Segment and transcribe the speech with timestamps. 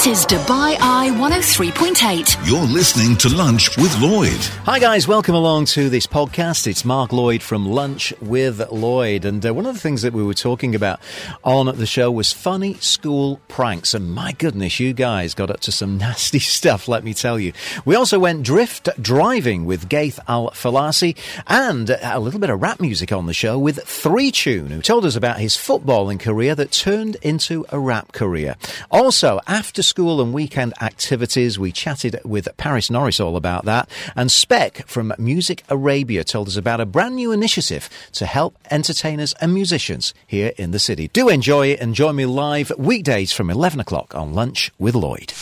[0.00, 2.48] This is Dubai Eye 103.8.
[2.48, 4.40] You're listening to Lunch with Lloyd.
[4.64, 5.06] Hi, guys.
[5.06, 6.66] Welcome along to this podcast.
[6.66, 9.26] It's Mark Lloyd from Lunch with Lloyd.
[9.26, 11.00] And uh, one of the things that we were talking about
[11.44, 13.92] on the show was funny school pranks.
[13.92, 17.52] And my goodness, you guys got up to some nasty stuff, let me tell you.
[17.84, 21.14] We also went drift driving with Gaith Al Falasi
[21.46, 25.04] and a little bit of rap music on the show with Three Tune, who told
[25.04, 28.56] us about his footballing career that turned into a rap career.
[28.90, 33.90] Also, after school and weekend activities, we chatted with Paris Norris all about that.
[34.14, 39.34] And Spec from Music Arabia told us about a brand new initiative to help entertainers
[39.40, 41.08] and musicians here in the city.
[41.08, 45.32] Do enjoy it and join me live weekdays from 11 o'clock on Lunch with Lloyd.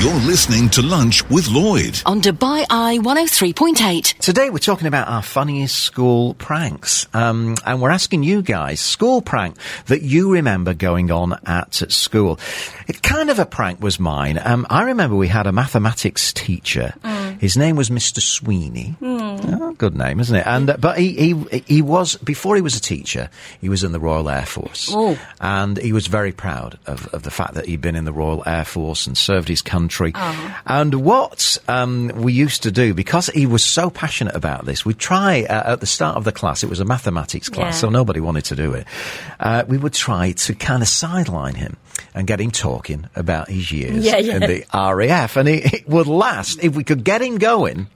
[0.00, 2.00] You're listening to Lunch with Lloyd.
[2.06, 4.18] On Dubai Eye 103.8.
[4.18, 7.08] Today we're talking about our funniest school pranks.
[7.12, 12.38] Um, and we're asking you guys, school prank that you remember going on at school.
[12.86, 14.40] It kind of a prank was mine.
[14.44, 16.94] Um, I remember we had a mathematics teacher.
[17.38, 18.20] His name was Mr.
[18.22, 18.94] Sweeney.
[19.02, 20.46] Oh, good name, isn't it?
[20.46, 23.28] And uh, but he, he he was before he was a teacher,
[23.60, 25.18] he was in the Royal Air Force, Oh.
[25.38, 28.42] and he was very proud of, of the fact that he'd been in the Royal
[28.46, 30.12] Air Force and served his country.
[30.64, 34.98] And what um, we used to do, because he was so passionate about this, we'd
[34.98, 36.64] try uh, at the start of the class.
[36.64, 37.80] It was a mathematics class, Yeah.
[37.80, 38.86] so nobody wanted to do it.
[39.38, 41.76] Uh, we would try to kind of sideline him
[42.14, 44.36] and get him talking about his years Yeah, yeah.
[44.36, 47.86] in the RAF, and it, it would last if we could get him going.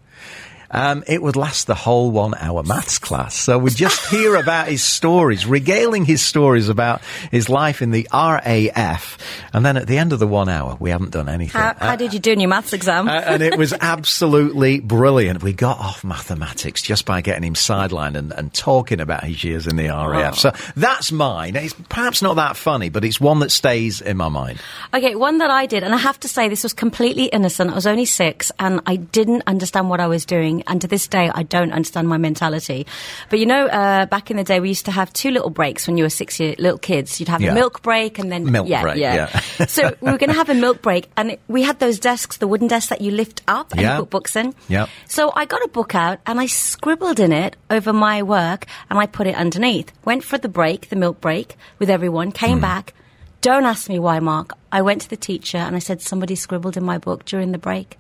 [0.71, 3.35] Um, it would last the whole one hour maths class.
[3.35, 8.09] So we'd just hear about his stories, regaling his stories about his life in the
[8.13, 9.19] RAF.
[9.53, 11.61] And then at the end of the one hour, we haven't done anything.
[11.61, 13.09] How, how did you do in your maths exam?
[13.09, 15.43] Uh, and it was absolutely brilliant.
[15.43, 19.67] We got off mathematics just by getting him sidelined and, and talking about his years
[19.67, 20.39] in the RAF.
[20.39, 21.57] So that's mine.
[21.57, 24.61] It's perhaps not that funny, but it's one that stays in my mind.
[24.95, 27.71] okay, one that I did, and I have to say this was completely innocent.
[27.71, 31.09] I was only six, and I didn't understand what I was doing, and to this
[31.09, 32.87] day, I don't understand my mentality.
[33.29, 35.87] But you know, uh, back in the day, we used to have two little breaks
[35.87, 37.21] when you were six year little kids.
[37.21, 37.53] You'd have Yeah.
[37.53, 39.31] a milk break, and then Milk yeah, break, yeah.
[39.59, 39.67] yeah.
[39.67, 42.37] so we were going to have a milk break, and it, we had those desks,
[42.39, 43.95] the wooden desks that you lift up and Yeah.
[43.97, 44.55] you put books in.
[44.69, 44.87] Yeah.
[45.07, 48.99] So I got a book out and I scribbled in it over my work and
[48.99, 49.93] I put it underneath.
[50.05, 52.63] Went for the break, the milk break, with everyone, came Hmm.
[52.63, 52.95] back.
[53.43, 54.53] Don't ask me why, Mark.
[54.71, 57.59] I went to the teacher and I said, somebody scribbled in my book during the
[57.59, 57.97] break.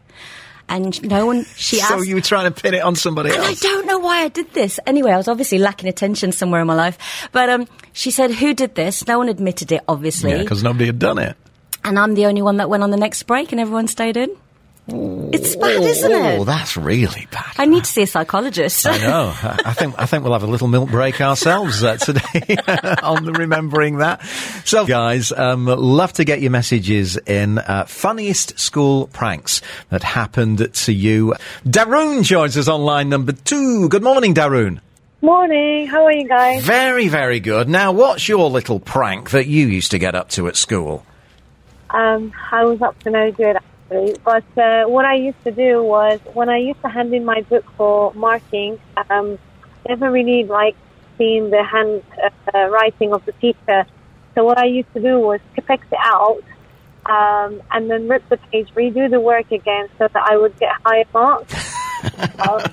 [0.70, 2.06] And no one, she so asked.
[2.06, 4.52] you were trying to pin it on somebody and I don't know why I did
[4.54, 4.78] this.
[4.86, 6.96] Anyway, I was obviously lacking attention somewhere in my life.
[7.32, 9.06] But um, she said, who did this?
[9.06, 10.30] No one admitted it, obviously.
[10.30, 11.36] Yeah, because nobody had done it.
[11.84, 14.30] and I'm the only one that went on the next break and everyone stayed in.
[14.88, 16.40] It's bad, isn't it?
[16.40, 17.54] Oh, that's really bad.
[17.58, 18.86] I need to see a psychologist.
[18.86, 19.32] I know.
[19.36, 22.56] I I think I think we'll have a little milk break ourselves uh, today
[23.02, 24.24] on the remembering that.
[24.64, 27.58] So, guys, um, love to get your messages in.
[27.58, 31.34] Uh, funniest school pranks that happened to you.
[31.64, 33.88] Daroon joins us on line number two.
[33.88, 34.80] Good morning, Daroon.
[35.22, 35.86] Morning.
[35.86, 36.64] How are you guys?
[36.64, 37.68] Very, very good.
[37.68, 41.04] Now, what's your little prank that you used to get up to at school?
[41.90, 43.56] Um, I was up to no good
[44.24, 47.40] but uh, what I used to do was when I used to hand in my
[47.42, 48.78] book for marking,
[49.10, 49.38] um,
[49.88, 50.76] never really like
[51.18, 52.02] seeing the hand
[52.54, 53.86] uh, writing of the teacher.
[54.34, 56.42] So what I used to do was Tipp-Ex it out.
[57.06, 60.70] Um, and then rip the page, redo the work again, so that I would get
[60.84, 61.54] higher marks.
[62.38, 62.66] Uh,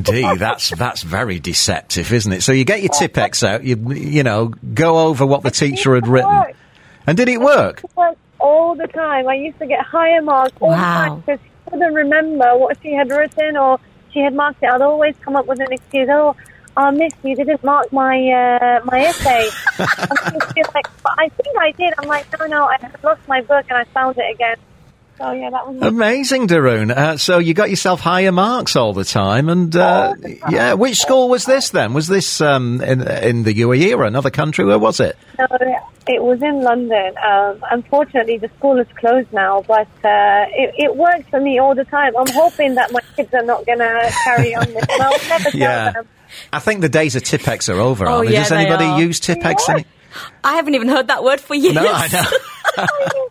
[0.00, 2.42] D, that's that's very deceptive, isn't it?
[2.42, 6.08] So you get your Tipp-Ex out, you you know, go over what the teacher had
[6.08, 6.42] written,
[7.06, 7.82] and did it work?
[7.94, 9.26] worked all the time.
[9.28, 10.76] I used to get higher marks all Wow.
[10.78, 13.78] the time because she couldn't remember what she had written or
[14.12, 14.68] she had marked it.
[14.70, 16.08] I'd always come up with an excuse.
[16.10, 16.36] Oh,
[16.76, 19.44] oh miss, you didn't mark my uh, my essay.
[19.78, 21.92] and she's like, but I think I did.
[21.98, 24.56] I'm like, no, no, I lost my book and I found it again.
[25.18, 25.80] So yeah, that was.
[25.80, 26.90] Amazing, Daroon.
[26.90, 30.52] Uh, so you got yourself higher marks all the time, and uh, All the time.
[30.52, 30.72] yeah.
[30.74, 31.94] Which school was this then?
[31.94, 34.64] Was this um, in in the UAE or another country?
[34.66, 35.16] Where was it?
[35.38, 35.46] No,
[36.08, 37.14] it was in London.
[37.26, 41.74] Um, unfortunately, the school is closed now, but uh, it, it worked for me all
[41.74, 42.14] the time.
[42.16, 44.84] I'm hoping that my kids are not going to carry on this.
[44.90, 45.92] And I'll never tell Yeah.
[45.92, 46.08] them.
[46.52, 48.06] I think the days of Tipp-Ex are over.
[48.06, 48.34] Oh, aren't they?
[48.34, 49.00] yeah, Does they anybody are.
[49.00, 49.64] use Tipp-Ex?
[49.68, 49.74] Yeah.
[49.74, 49.86] Any-
[50.44, 51.74] I haven't even heard that word for years.
[51.74, 52.86] No, I know.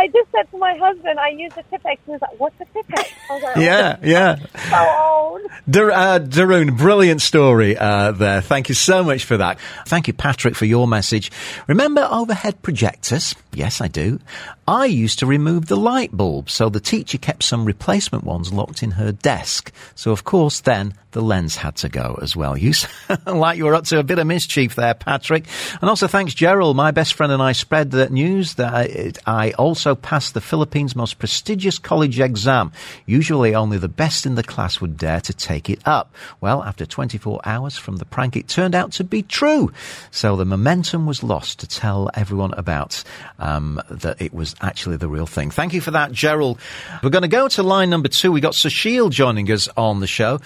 [0.00, 2.00] I just said to my husband, I use a Tipp-Ex.
[2.06, 3.10] He was like, what's a Tipp-Ex?
[3.28, 4.36] I was like, oh, yeah, yeah.
[4.70, 5.40] so old.
[5.68, 8.40] Dar- uh, Daroon, brilliant story uh, there.
[8.40, 9.58] Thank you so much for that.
[9.86, 11.30] Thank you, Patrick, for your message.
[11.66, 13.34] Remember overhead projectors?
[13.52, 14.20] Yes, I do.
[14.68, 18.82] I used to remove the light bulb, so the teacher kept some replacement ones locked
[18.82, 19.72] in her desk.
[19.96, 22.56] So, of course, then the lens had to go as well.
[22.56, 22.90] You sound
[23.26, 25.46] like you were up to a bit of mischief there, Patrick.
[25.80, 26.76] And also thanks, Gerald.
[26.76, 30.94] My best friend and I spread the news that I, I also passed the Philippines'
[30.94, 32.72] most prestigious college exam.
[33.06, 36.14] Usually only the best in the class would dare to take it up.
[36.40, 39.72] Well, after 24 hours from the prank, it turned out to be true.
[40.12, 43.02] So the momentum was lost to tell everyone about
[43.40, 45.50] um, that it was actually the real thing.
[45.50, 46.60] Thank you for that, Gerald.
[47.02, 48.30] We're going to go to line number two.
[48.30, 50.38] We got Sushil joining us on the show.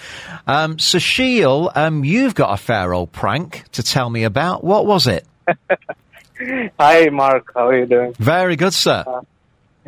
[0.47, 4.63] Um, Sushil, um, you've got a fair old prank to tell me about.
[4.63, 5.27] What was it?
[6.79, 7.51] Hi, Mark.
[7.53, 8.13] How are you doing?
[8.13, 9.03] Very good, sir.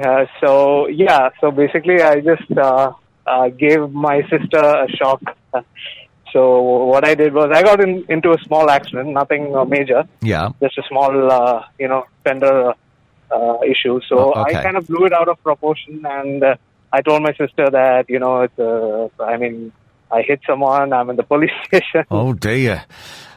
[0.03, 2.91] Uh, so yeah, so basically, I just uh,
[3.25, 5.21] uh, gave my sister a shock.
[6.33, 10.03] So what I did was I got in, into a small accident, nothing uh, major,
[10.21, 10.49] Yeah.
[10.61, 12.73] just a small, uh, you know, fender
[13.31, 13.99] uh, issue.
[14.07, 14.55] So Oh, okay.
[14.57, 16.55] I kind of blew it out of proportion, and uh,
[16.91, 19.71] I told my sister that you know, it's, uh, I mean,
[20.11, 20.93] I hit someone.
[20.93, 22.05] I'm in the police station.
[22.11, 22.83] Oh dear.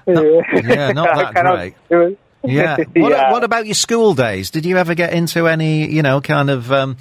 [0.06, 2.18] yeah, yeah, not that of- great.
[2.42, 2.76] Yeah.
[2.94, 3.32] What, Yeah.
[3.32, 4.50] what about your school days?
[4.50, 6.96] Did you ever get into any, you know, kind of um,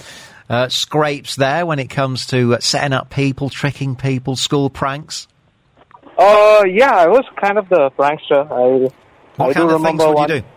[0.49, 5.27] uh, scrapes there when it comes to uh, setting up people, tricking people, school pranks?
[6.17, 8.45] Uh, yeah, I was kind of the prankster.
[8.51, 8.91] I,
[9.37, 10.29] What I kind do of remember things would one.
[10.29, 10.47] you do?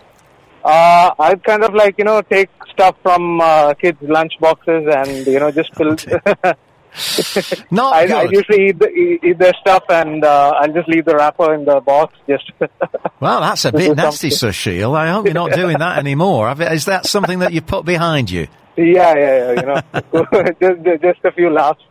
[0.64, 5.26] Uh, I'd kind of like, you know, take stuff from uh, kids' lunch boxes and,
[5.26, 5.97] you know, just fill.
[7.70, 8.06] no, I.
[8.06, 11.64] I usually eat, the, eat their stuff and uh, I'll just leave the wrapper in
[11.64, 12.14] the box.
[12.29, 12.50] Just
[13.20, 14.94] well, that's a bit nasty, Sushil.
[14.97, 16.55] I hope you're not doing that anymore.
[16.61, 18.47] Is that something that you put behind you?
[18.76, 19.61] yeah, yeah, yeah.
[19.61, 21.82] You know, just just a few laughs.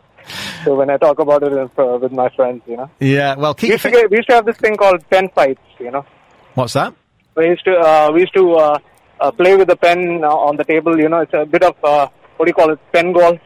[0.63, 3.35] So when I talk about it with, uh, with my friends, you know, Yeah.
[3.35, 5.61] Well, keep we used, to get, we used to have this thing called pen fights.
[5.79, 6.05] You know,
[6.53, 6.93] What's that?
[7.35, 8.77] We used to uh, we used to uh,
[9.19, 10.99] uh, play with the pen uh, on the table.
[10.99, 12.07] You know, it's a bit of uh,
[12.37, 13.39] what do you call it, pen golf.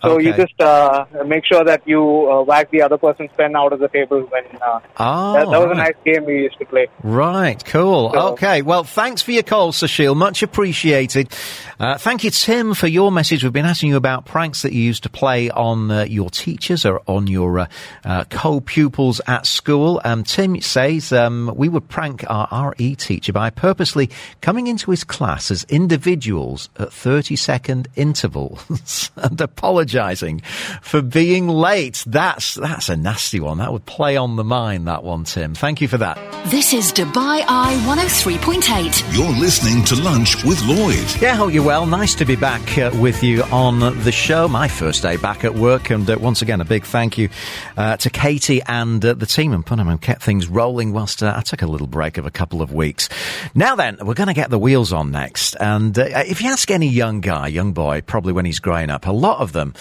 [0.00, 2.00] So you just uh, make sure that you
[2.30, 4.44] uh, whack the other person's pen out of the table when.
[4.62, 6.86] Uh, Oh, that, that was a nice game we used to play.
[7.02, 8.12] Right, cool.
[8.12, 10.14] So- okay, well, thanks for your call, Sushil.
[10.16, 11.32] Much appreciated.
[11.80, 13.44] Uh, thank you, Tim, for your message.
[13.44, 16.84] We've been asking you about pranks that you used to play on uh, your teachers
[16.84, 17.66] or on your uh,
[18.04, 20.00] uh, co-pupils at school.
[20.04, 24.10] Um, Tim says um, we would prank our RE teacher by purposely
[24.40, 30.40] coming into his class as individuals at 30-second intervals and apologising
[30.82, 32.02] for being late.
[32.08, 33.58] That's that's a nasty one.
[33.58, 34.88] That would play on the mind.
[34.88, 35.54] That one, Tim.
[35.54, 36.18] Thank you for that.
[36.50, 39.16] This is Dubai Eye 103.8.
[39.16, 41.22] You're listening to Lunch with Lloyd.
[41.22, 41.84] Yeah, hope you're well.
[41.84, 44.48] Nice to be back uh, with you on the show.
[44.48, 47.28] My first day back at work, and uh, once again, a big thank you
[47.76, 51.34] uh, to Katie and uh, the team and Punham and kept things rolling whilst uh,
[51.36, 53.10] I took a little break of a couple of weeks.
[53.54, 55.56] Now then, we're going to get the wheels on next.
[55.60, 59.06] And uh, if you ask any young guy, young boy, probably when he's growing up,
[59.06, 59.74] a lot of them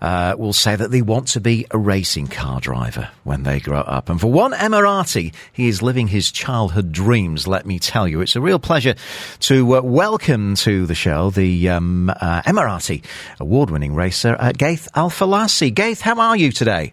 [0.00, 3.80] uh, will say that they want to be a racing car driver when they grow
[3.80, 4.08] up.
[4.08, 8.20] And for one Emirati, he is living his childhood dreams, let me tell you.
[8.20, 8.94] It's a real pleasure
[9.40, 13.04] to uh, welcome to the show the um, uh, Emirati
[13.40, 15.74] award winning racer, uh, Gaith Al Falasi.
[15.74, 16.92] Gaith, how are you today?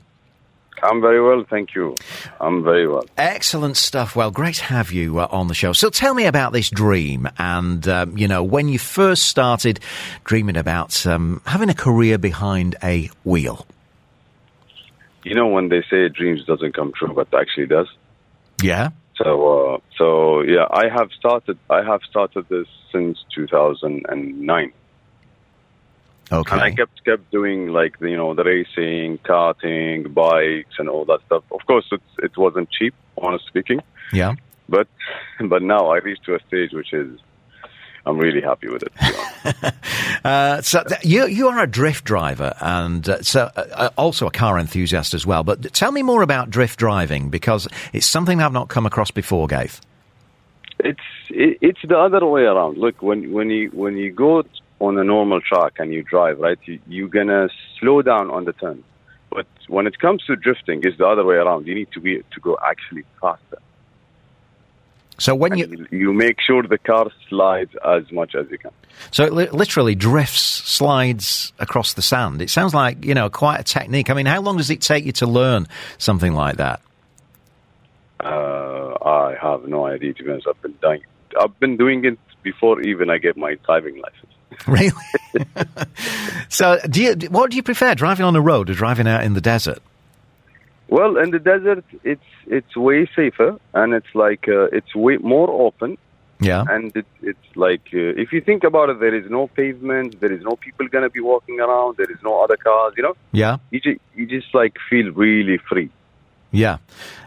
[0.83, 1.95] I'm very well, thank you.
[2.39, 3.05] I'm very well.
[3.17, 4.15] Excellent stuff.
[4.15, 5.73] Well, great to have you uh, on the show.
[5.73, 9.79] So tell me about this dream and, um, you know, when you first started
[10.23, 13.65] dreaming about um, having a career behind a wheel.
[15.23, 17.87] You know when they say dreams doesn't come true, but actually does.
[18.61, 18.89] Yeah?
[19.15, 21.57] So, uh, so yeah, I have started.
[21.69, 24.73] I have started this since 2009,
[26.31, 26.53] Okay.
[26.53, 31.05] and I kept kept doing like the, you know the racing, karting, bikes, and all
[31.05, 31.43] that stuff.
[31.51, 34.33] Of course, it's, it wasn't cheap, honest speaking, yeah.
[34.67, 34.87] but
[35.39, 37.19] but now I reached to a stage which is
[38.05, 38.93] I'm really happy with it.
[38.95, 39.75] to be honest.
[40.23, 44.25] Uh, so th- you you are a drift driver and uh, so uh, uh, also
[44.25, 45.43] a car enthusiast as well.
[45.43, 49.45] But tell me more about drift driving because it's something I've not come across before,
[49.45, 49.81] Gaith.
[50.79, 52.79] It's it, it's the other way around.
[52.79, 54.43] Look, when when you when you go
[54.79, 58.53] on a normal track and you drive, right, you, you're gonna slow down on the
[58.53, 58.83] turn.
[59.29, 61.67] But when it comes to drifting, it's the other way around.
[61.67, 63.57] You need to be to go actually faster.
[65.17, 68.57] So when And you you, you make sure the car slides as much as you
[68.57, 68.71] can.
[69.11, 72.41] so it li- literally drifts slides across the sand.
[72.41, 74.09] It sounds like you know quite a technique.
[74.09, 75.67] I mean, how long does it take you to learn
[75.97, 76.81] something like that?
[78.19, 80.13] Uh, I have no idea.
[80.13, 81.01] To be honest, I've been doing
[81.39, 84.31] I've been doing it before even I get my driving license.
[84.67, 84.91] Really?
[86.49, 89.33] so do you what do you prefer, driving on the road or driving out in
[89.33, 89.79] the desert?
[90.87, 95.49] Well, in the desert, it's it's way safer and it's like uh, it's way more
[95.49, 95.97] open.
[96.39, 96.63] Yeah.
[96.67, 100.31] And it, it's like, uh, if you think about it, there is no pavement, there
[100.31, 103.15] is no people going to be walking around, there is no other cars, you know?
[103.31, 103.57] Yeah.
[103.71, 105.89] You just, you just like feel really free.
[106.55, 106.77] Yeah,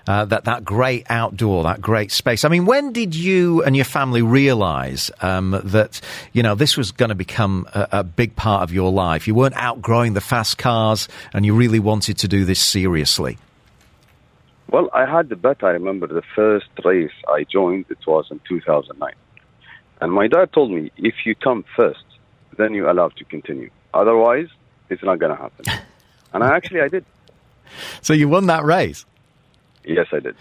[0.07, 2.45] uh, that that great outdoor, that great space.
[2.45, 6.01] I mean, when did you and your family realise um, that
[6.33, 9.29] you know this was going to become a, a, big part of your life?
[9.29, 13.37] You weren't outgrowing the fast cars, and you really wanted to do this seriously.
[14.71, 15.63] Well, I had the bet.
[15.63, 17.85] I remember the first race I joined.
[17.91, 19.13] It was in 2009,
[20.01, 22.05] and my dad told me, "If you come first,
[22.57, 23.69] then you're allowed to continue.
[23.93, 24.49] Otherwise,
[24.89, 25.67] it's not going to happen."
[26.33, 27.05] and I actually I did.
[28.01, 29.05] So you won that race.
[29.89, 30.37] Yes, I did.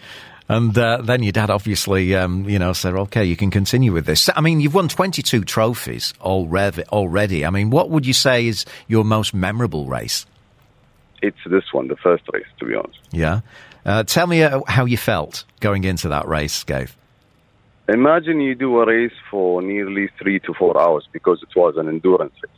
[0.49, 4.05] And uh, then your dad obviously, um, you know, said, "Okay, you can continue with
[4.05, 6.83] this." I mean, you've won twenty-two trophies already.
[6.83, 10.25] Already, I mean, what would you say is your most memorable race?
[11.21, 12.99] It's this one, the first race, to be honest.
[13.11, 13.41] Yeah.
[13.85, 16.89] Uh, tell me uh, how you felt going into that race, Gabe.
[17.89, 21.87] Imagine you do a race for nearly three to four hours because it was an
[21.87, 22.51] endurance race.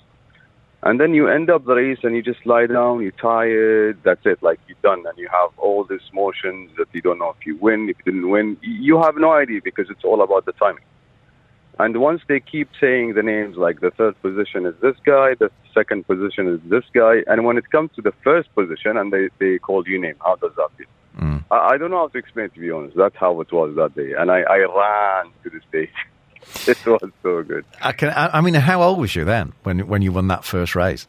[0.82, 4.26] And then you end up the race and you just lie down, you're tired, that's
[4.26, 5.06] it, like you're done.
[5.06, 8.14] And you have all these motions that you don't know if you win, if you
[8.14, 8.58] didn't win.
[8.62, 10.84] You have no idea because it's all about the timing.
[11.80, 15.50] And once they keep saying the names, like the third position is this guy, the
[15.74, 19.30] second position is this guy, and when it comes to the first position and they,
[19.40, 20.88] they call you name, how does that feel?
[21.22, 21.44] Mm.
[21.52, 22.98] I, I don't know how to explain, to be honest.
[22.98, 24.14] That's how it was that day.
[24.18, 25.90] And I, I ran to the stage.
[26.68, 27.66] it was so good.
[27.82, 28.10] I can.
[28.10, 31.08] I, I mean, how old was you then when when you won that first race?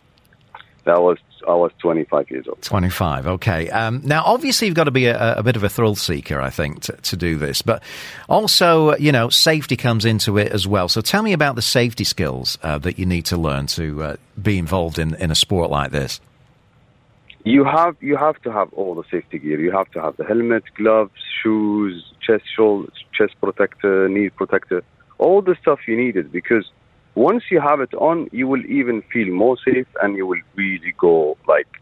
[0.85, 2.63] That was I was 25 years old.
[2.63, 3.71] 25, okay.
[3.71, 6.51] Um, now, obviously, you've got to be a, a, bit of a thrill seeker, I
[6.51, 7.63] think, to, to do this.
[7.63, 7.83] But
[8.29, 10.89] also, you know, safety comes into it as well.
[10.89, 14.17] So tell me about the safety skills uh, that you need to learn to uh,
[14.41, 16.21] be involved in, in a sport like this.
[17.43, 19.59] You have you have to have all the safety gear.
[19.59, 24.85] You have to have the helmet, gloves, shoes, chest, shoulder, chest protector, knee protector,
[25.27, 26.67] all the stuff you needed because
[27.15, 30.95] once you have it on, you will even feel more safe and you will really
[30.99, 31.73] go like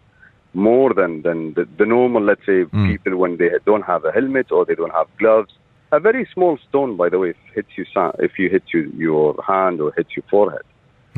[0.55, 2.87] more than, than the, the normal, let's say, Mm.
[2.91, 5.53] people when they don't have a helmet or they don't have gloves.
[5.93, 7.85] A very small stone, by the way, if hits you,
[8.19, 10.67] if you hit you, your hand or hits your forehead,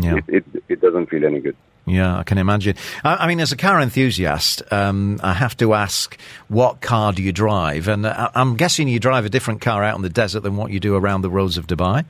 [0.06, 0.16] Yeah.
[0.18, 1.56] it, it, it doesn't feel any good.
[1.90, 2.76] Yeah, I can imagine.
[3.04, 6.18] I, I mean, as a car enthusiast, um, I have to ask,
[6.49, 7.88] what car do you drive?
[7.88, 10.70] And uh, I'm guessing you drive a different car out in the desert than what
[10.70, 12.04] you do around the roads of Dubai.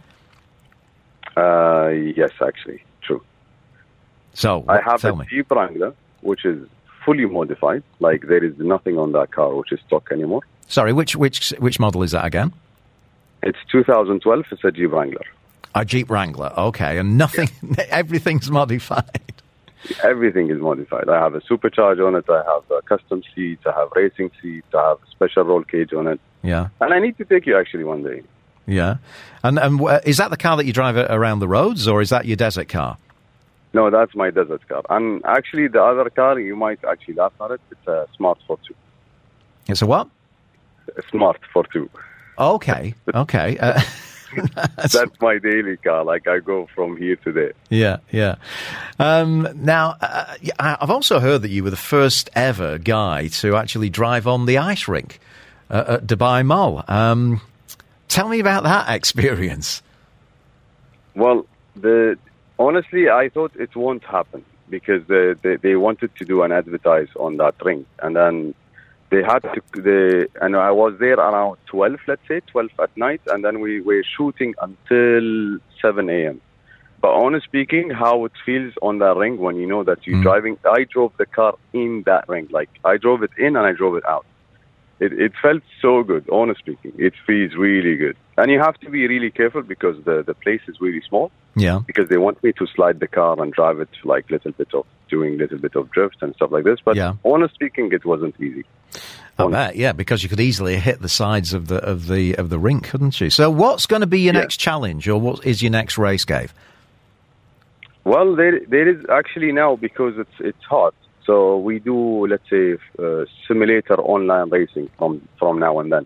[1.36, 3.22] Uh, yes, actually, true.
[4.34, 5.26] So, I have a me.
[5.30, 6.68] Jeep Wrangler, which is
[7.04, 7.82] fully modified.
[7.98, 10.42] Like there is nothing on that car which is stock anymore.
[10.68, 12.52] Sorry, which which which model is that again?
[13.42, 14.44] It's 2012.
[14.50, 15.24] It's a Jeep Wrangler.
[15.74, 16.52] A Jeep Wrangler.
[16.56, 17.48] Okay, and nothing,
[17.88, 19.39] everything's modified.
[20.04, 21.08] Everything is modified.
[21.08, 22.24] I have a supercharge on it.
[22.28, 23.62] I have a custom seats.
[23.66, 24.66] I have racing seats.
[24.74, 26.20] I have a special roll cage on it.
[26.42, 28.22] Yeah, And I need to take you actually one day.
[28.66, 28.96] yeah.
[29.42, 32.10] And and uh, is that the car that you drive around the roads, or is
[32.10, 32.96] that your desert car?
[33.72, 34.82] No, that's my desert car.
[34.90, 37.60] And actually, the other car you might actually laugh at it.
[37.70, 38.74] It's a Smart ForTwo.
[39.68, 40.08] It's a what?
[40.96, 41.88] A Smart ForTwo.
[42.38, 43.58] Okay, okay.
[43.58, 43.80] Uh,
[44.76, 46.04] That's my daily car.
[46.04, 47.52] Like I go from here to there.
[47.68, 48.36] Yeah, yeah.
[48.98, 53.90] Um, now, uh, I've also heard that you were the first ever guy to actually
[53.90, 55.20] drive on the ice rink
[55.70, 56.84] uh, at Dubai Mall.
[56.88, 57.40] Um,
[58.08, 59.82] tell me about that experience.
[61.14, 61.46] Well,
[61.76, 62.18] the
[62.58, 67.08] honestly, I thought it won't happen because they, they they wanted to do an advertise
[67.16, 68.54] on that ring, and then
[69.10, 69.60] they had to.
[69.74, 73.80] They and I was there around twelve, let's say twelve at night, and then we
[73.80, 76.40] were shooting until seven a.m.
[77.02, 80.22] But honestly speaking, how it feels on that ring when you know that you're Mm.
[80.22, 80.56] driving.
[80.64, 83.96] I drove the car in that ring, like I drove it in and I drove
[83.96, 84.26] it out.
[85.00, 86.92] It, it felt so good, honestly speaking.
[86.98, 88.16] It feels really good.
[88.36, 91.80] And you have to be really careful because the, the place is really small Yeah,
[91.86, 94.84] because they want me to slide the car and drive it like little bit of
[95.08, 96.78] doing little bit of drift and stuff like this.
[96.84, 97.14] But Yeah.
[97.24, 98.64] honestly speaking, it wasn't easy.
[99.38, 99.76] I bet.
[99.76, 102.88] Yeah, because you could easily hit the sides of the of the of the rink,
[102.90, 103.30] couldn't you?
[103.30, 104.40] So, what's going to be your Yeah.
[104.40, 106.50] next challenge, or what is your next race, Gabe?
[108.04, 110.94] Well, there there is actually now because it's it's hot.
[111.30, 116.04] So we do let's say uh, simulator online racing from from now and then.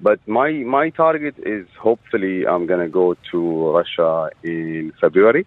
[0.00, 5.46] But my my target is hopefully I'm gonna go to Russia in February,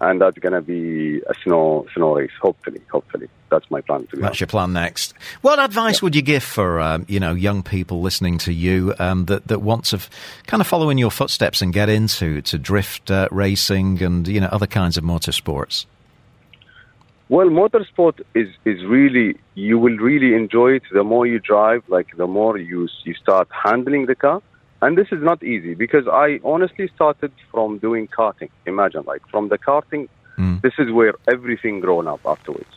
[0.00, 2.32] and that's gonna be a snow snow race.
[2.42, 4.40] Hopefully, hopefully that's my plan to That's honest.
[4.40, 5.14] your plan next.
[5.42, 9.26] What advice would you give for um, you know young people listening to you um,
[9.26, 10.10] that that want to f-
[10.48, 14.40] kind of follow in your footsteps and get into to drift uh, racing and you
[14.40, 15.86] know other kinds of motorsports?
[17.28, 20.84] Well, motorsport is is really you will really enjoy it.
[20.90, 24.40] The more you drive, like the more you you start handling the car,
[24.80, 28.50] and this is not easy because I honestly started from doing karting.
[28.64, 30.56] Imagine, like from the karting, hmm.
[30.62, 32.72] this is where everything grown up afterwards.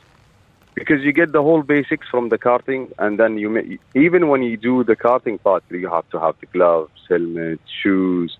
[0.73, 4.41] Because you get the whole basics from the karting, and then you may, even when
[4.41, 8.37] you do the karting part, you have to have the gloves, helmet, shoes.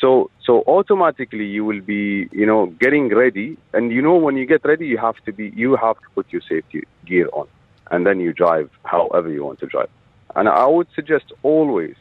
[0.00, 4.46] So so automatically you will be you know getting ready, and you know when you
[4.46, 7.46] get ready, you have to be you have to put your safety gear on,
[7.90, 9.88] and then you drive however you want to drive.
[10.34, 11.94] And I would suggest always,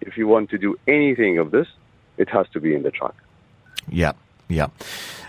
[0.00, 1.66] if you want to do anything of this,
[2.16, 3.14] it has to be in the truck.
[3.88, 4.12] Yeah,
[4.48, 4.68] yeah.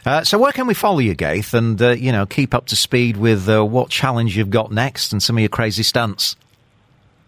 [0.06, 2.76] Uh, so where can we follow you, Gaith, and uh, you know keep up to
[2.76, 6.38] speed with uh, what challenge you've got next and some of your crazy stunts?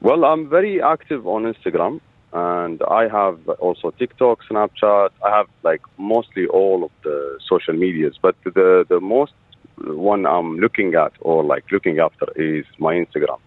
[0.02, 2.00] Well, I'm very active on Instagram,
[2.36, 5.12] and I have also TikTok, Snapchat.
[5.26, 9.34] I have like mostly all of the social medias, but the the most
[9.78, 13.40] one I'm looking at or like looking after is my Instagram.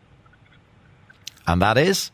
[1.46, 2.10] And that is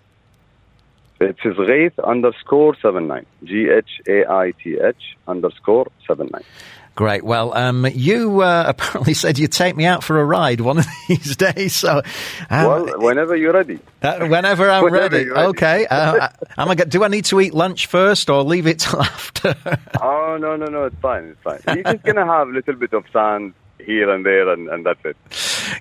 [1.21, 3.27] It is Ghaith underscore seven nine.
[3.45, 6.49] G H A I T H underscore seven nine.
[6.95, 7.25] Great.
[7.25, 10.87] Well, um, you uh, apparently said you'd take me out for a ride one of
[11.09, 11.75] these days.
[11.75, 12.03] So,
[12.51, 13.79] um, Well, whenever you're ready.
[14.03, 15.29] uh, whenever I'm whenever ready.
[15.31, 15.49] ready.
[15.49, 15.87] Okay.
[15.87, 16.75] Uh, am I?
[16.75, 19.55] Do I need to eat lunch first or leave it till after?
[20.01, 21.77] Oh no no no, it's fine, it's fine.
[21.77, 25.05] You're just gonna have a little bit of sand here and there, and, and that's
[25.05, 25.17] it.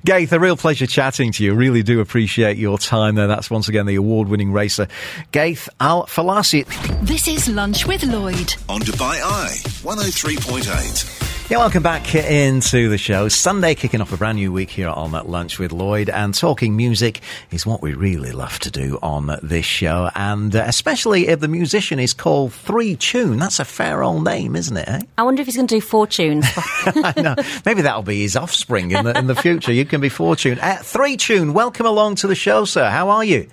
[0.05, 1.53] Gaith, a real pleasure chatting to you.
[1.53, 3.27] Really do appreciate your time there.
[3.27, 4.87] That's once again the award-winning racer,
[5.31, 6.65] Gaith Al Falasi.
[7.05, 8.55] This is Lunch with Lloyd.
[8.69, 11.32] On Dubai Eye 103.8.
[11.53, 13.29] Yeah, welcome back into the show.
[13.29, 17.21] Sunday kicking off a brand new week here on Lunch with Lloyd, and talking music
[17.51, 21.47] is what we really love to do on this show, and uh, especially if the
[21.47, 23.37] musician is called Three Tune.
[23.37, 24.87] That's a fair old name, isn't it?
[24.87, 25.01] Eh?
[25.15, 26.41] I wonder if he's going to do.
[27.03, 27.35] I know.
[27.67, 29.71] Maybe that'll be his offspring in the in the future.
[29.71, 30.57] You can be Fortune.
[30.57, 32.89] Uh, Three Tune, welcome along to the show, sir.
[32.89, 33.47] How are you?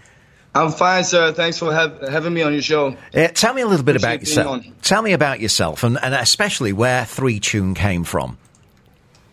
[0.55, 1.33] I'm fine, sir.
[1.33, 2.97] Thanks for have, having me on your show.
[3.15, 4.67] Uh, tell me a little bit about Appreciate being yourself.
[4.67, 4.83] on.
[4.83, 8.37] Tell me about yourself, and, and especially where Three Tune came from.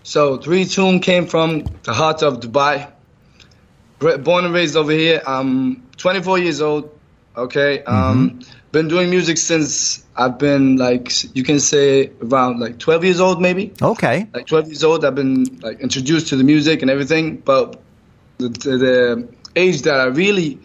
[0.03, 2.91] So, Three Tune came from the heart of Dubai.
[3.99, 5.23] Born and raised over here.
[5.25, 6.91] I'm 24 years old.
[7.35, 7.83] Okay.
[7.83, 13.19] Um, Been doing music since I've been like you can say around like 12 years
[13.19, 13.73] old, maybe.
[13.81, 14.27] Okay.
[14.33, 17.37] Like 12 years old, I've been like introduced to the music and everything.
[17.37, 17.79] But
[18.37, 20.59] the, the, the age that I really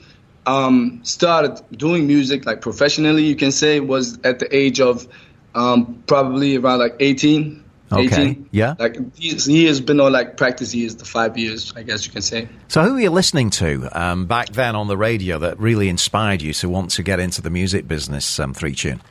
[0.46, 5.06] um, started doing music like professionally, you can say, was at the age of
[5.54, 7.60] um, probably around like 18.
[7.92, 8.48] Okay, 18.
[8.52, 8.74] yeah.
[8.78, 12.22] Like these years been all like practice years, the five years, I guess you can
[12.22, 12.48] say.
[12.68, 16.40] So, who were you listening to um, back then on the radio that really inspired
[16.40, 19.02] you to want to get into the music business, um, Three Tune?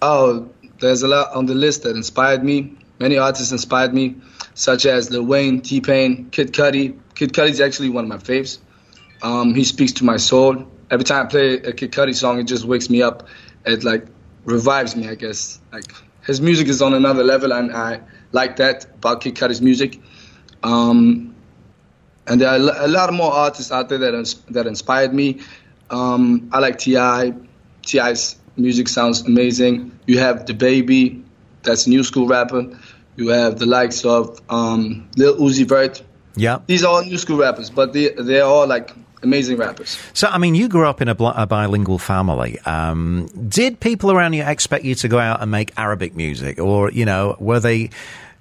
[0.00, 0.48] Oh,
[0.80, 2.76] there's a lot on the list that inspired me.
[3.00, 4.14] Many artists inspired me,
[4.54, 6.96] such as Lil Wayne, T Pain, Kid Cudi.
[7.16, 8.58] Kid Cudi is actually one of my faves.
[9.22, 10.66] Um, he speaks to my soul.
[10.90, 13.28] Every time I play a Kid Cudi song, it just wakes me up.
[13.64, 14.06] It like
[14.44, 15.60] revives me, I guess.
[15.72, 15.92] Like
[16.26, 18.00] his music is on another level, and I
[18.32, 20.00] like that about Kid Cudi's music.
[20.62, 21.34] Um,
[22.26, 25.40] and there are a lot more artists out there that ins- that inspired me.
[25.90, 27.34] Um, I like Ti.
[27.82, 29.98] T.I.'s music sounds amazing.
[30.06, 31.22] You have DaBaby,
[31.62, 32.78] that's a new school rapper.
[33.16, 36.02] You have the likes of um, Lil Uzi Vert.
[36.36, 36.60] Yeah.
[36.66, 38.90] These are all new school rappers, but they they're all like
[39.24, 39.98] amazing rappers.
[40.12, 42.58] So, I mean, you grew up in a, bl- a bilingual family.
[42.60, 46.90] Um, did people around you expect you to go out and make Arabic music, or
[46.92, 47.90] you know, were they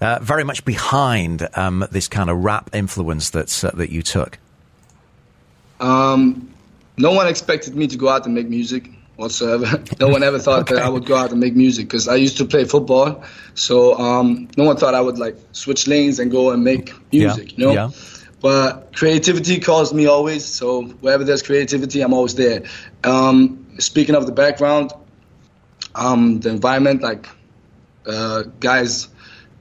[0.01, 4.37] uh, very much behind um, this kind of rap influence that uh, that you took?
[5.79, 6.53] Um,
[6.97, 9.83] no one expected me to go out and make music whatsoever.
[9.99, 12.37] no one ever thought that I would go out and make music because I used
[12.37, 13.23] to play football.
[13.55, 17.57] So um, no one thought I would like switch lanes and go and make music.
[17.57, 17.73] You know.
[17.73, 17.89] Yeah.
[18.43, 20.43] But creativity calls me always.
[20.43, 22.63] So wherever there's creativity, I'm always there.
[23.05, 24.91] Um, speaking of the background,
[25.95, 27.25] um, the environment, like
[28.05, 29.07] uh, guys,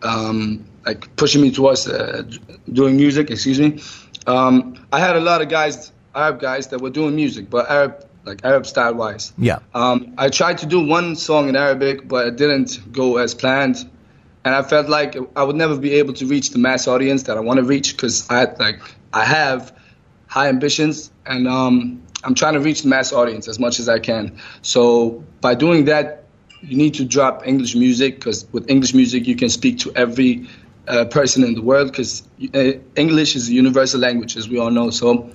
[0.02, 2.24] um, like pushing me towards uh,
[2.72, 3.30] doing music.
[3.30, 3.80] Excuse me.
[4.26, 8.04] Um, I had a lot of guys, Arab guys, that were doing music, but Arab,
[8.24, 9.32] like Arab style wise.
[9.38, 9.60] Yeah.
[9.74, 13.88] Um, I tried to do one song in Arabic, but it didn't go as planned,
[14.44, 17.36] and I felt like I would never be able to reach the mass audience that
[17.36, 18.80] I want to reach because I like
[19.12, 19.76] I have
[20.26, 23.98] high ambitions, and um, I'm trying to reach the mass audience as much as I
[23.98, 24.38] can.
[24.62, 26.24] So by doing that,
[26.62, 30.48] you need to drop English music because with English music you can speak to every
[30.88, 32.22] uh, person in the world because
[32.54, 34.90] uh, English is a universal language, as we all know.
[34.90, 35.30] So.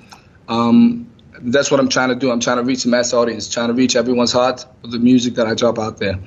[0.49, 2.31] Um, that's what I'm trying to do.
[2.31, 5.35] I'm trying to reach the mass audience, trying to reach everyone's heart with the music
[5.35, 6.19] that I drop out there.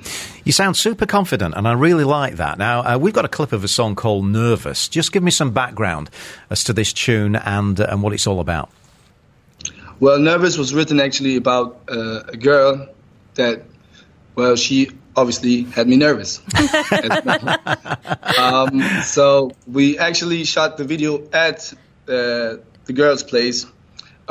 [0.43, 2.57] You sound super confident, and I really like that.
[2.57, 4.87] Now, uh, we've got a clip of a song called Nervous.
[4.87, 6.09] Just give me some background
[6.49, 8.69] as to this tune and, uh, and what it's all about.
[9.99, 12.87] Well, Nervous was written actually about uh, a girl
[13.35, 13.63] that
[14.35, 16.41] well, she obviously had me nervous.
[18.37, 21.73] um, so we actually shot the video at
[22.07, 23.65] uh, the girls' place.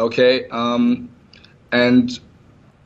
[0.00, 1.10] Okay, um,
[1.70, 2.18] and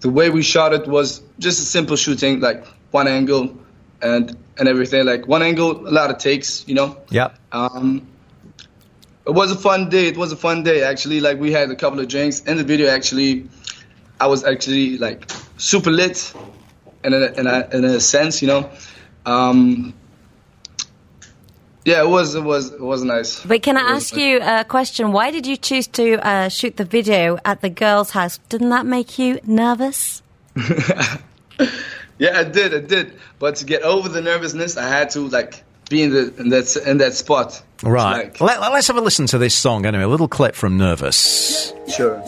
[0.01, 3.57] the way we shot it was just a simple shooting, like one angle
[4.03, 5.07] and and everything.
[5.07, 6.99] Like one angle, a lot of takes, you know.
[7.11, 7.31] Yeah.
[7.53, 8.07] Um,
[9.27, 10.09] it was a fun day.
[10.09, 11.21] It was a fun day actually.
[11.21, 12.89] Like we had a couple of drinks in the video.
[12.89, 13.49] Actually,
[14.21, 16.35] I was actually like super lit,
[17.05, 18.71] in a in a, in a sense, you know.
[19.25, 19.95] Um,
[21.85, 23.45] yeah, it was it was it was nice.
[23.45, 24.23] But can I ask nice.
[24.23, 25.13] you a question?
[25.13, 28.39] Why did you choose to uh, shoot the video at the girls' house?
[28.49, 30.23] Didn't that make you nervous?
[32.17, 33.19] Yeah, I did, I did.
[33.41, 36.77] But to get over the nervousness, I had to like be in the in that
[36.87, 37.61] in that spot.
[37.83, 38.41] Right.
[38.41, 40.05] like- Let, let's have a listen to this song anyway.
[40.05, 41.73] A little clip from Nervous.
[41.95, 42.23] sure.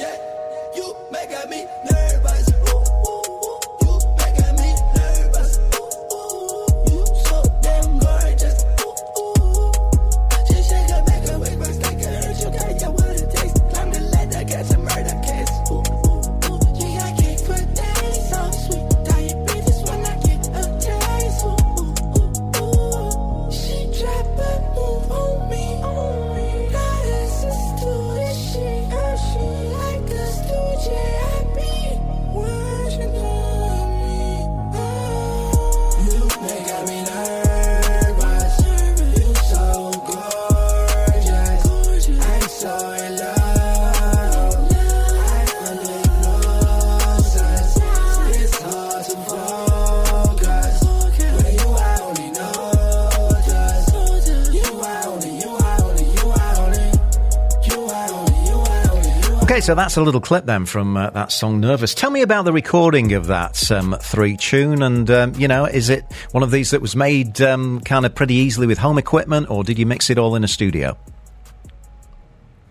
[59.67, 61.93] So that's a little clip then from uh, that song Nervous.
[61.93, 65.91] Tell me about the recording of that um, three tune, and um, you know, is
[65.91, 69.51] it one of these that was made um, kind of pretty easily with home equipment,
[69.51, 70.97] or did you mix it all in a studio?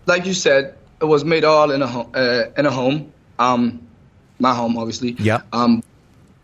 [0.06, 3.12] Like you said, it was made all in a home, uh, in a home.
[3.38, 3.86] Um,
[4.38, 5.16] my home, obviously.
[5.18, 5.42] Yeah.
[5.52, 5.82] Um,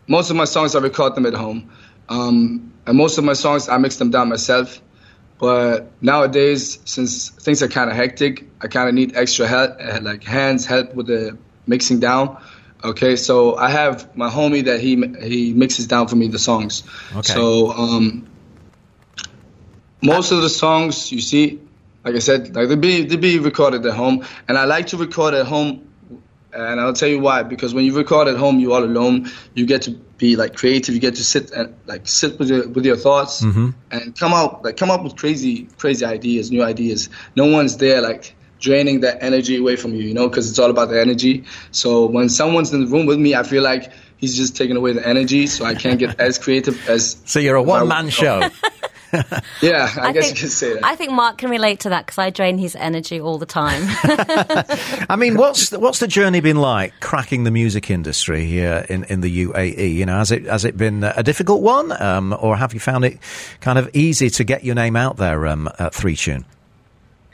[0.07, 1.71] most of my songs I record them at home,
[2.09, 4.82] um, and most of my songs I mix them down myself.
[5.43, 9.99] But nowadays, since things are kind of hectic, I kind of need extra help, uh,
[10.01, 12.41] like hands help with the mixing down.
[12.81, 16.83] Okay, so I have my homie that he he mixes down for me the songs.
[17.13, 17.33] Okay.
[17.33, 18.25] So um,
[20.01, 21.59] most of the songs you see,
[22.05, 24.97] like I said, like they be they be recorded at home, and I like to
[24.97, 25.93] record at home
[26.53, 27.43] and I'll tell you why.
[27.43, 29.29] Because when you record at home, you're all alone.
[29.55, 30.95] You get to be like creative.
[30.95, 33.71] You get to sit and like sit with your with your thoughts mm-hmm.
[33.91, 37.09] and come out like come up with crazy crazy ideas, new ideas.
[37.35, 40.69] No one's there like draining that energy away from you, you know, because it's all
[40.69, 41.43] about the energy.
[41.71, 44.93] So when someone's in the room with me, I feel like he's just taking away
[44.93, 47.17] the energy, so I can't get as creative as.
[47.25, 48.49] So you're a one man show.
[49.61, 50.83] Yeah, I, guess think, you could say that.
[50.83, 53.81] I think Mark can relate to that because I drain his energy all the time.
[55.09, 59.05] I mean, what's the, what's the journey been like cracking the music industry here in,
[59.05, 59.93] in the UAE?
[59.93, 63.05] You know, has it has it been a difficult one, um, or have you found
[63.05, 63.19] it
[63.61, 66.45] kind of easy to get your name out there um, at Three Tune?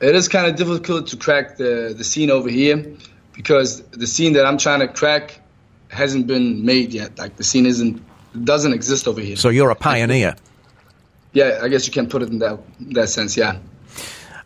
[0.01, 2.85] it is kind of difficult to crack the, the scene over here
[3.33, 5.39] because the scene that I'm trying to crack
[5.89, 7.17] hasn't been made yet.
[7.17, 8.01] Like the scene isn't
[8.43, 9.35] doesn't exist over here.
[9.35, 10.35] So you're a pioneer.
[11.33, 12.59] Yeah, I guess you can put it in that
[12.91, 13.37] that sense.
[13.37, 13.57] Yeah.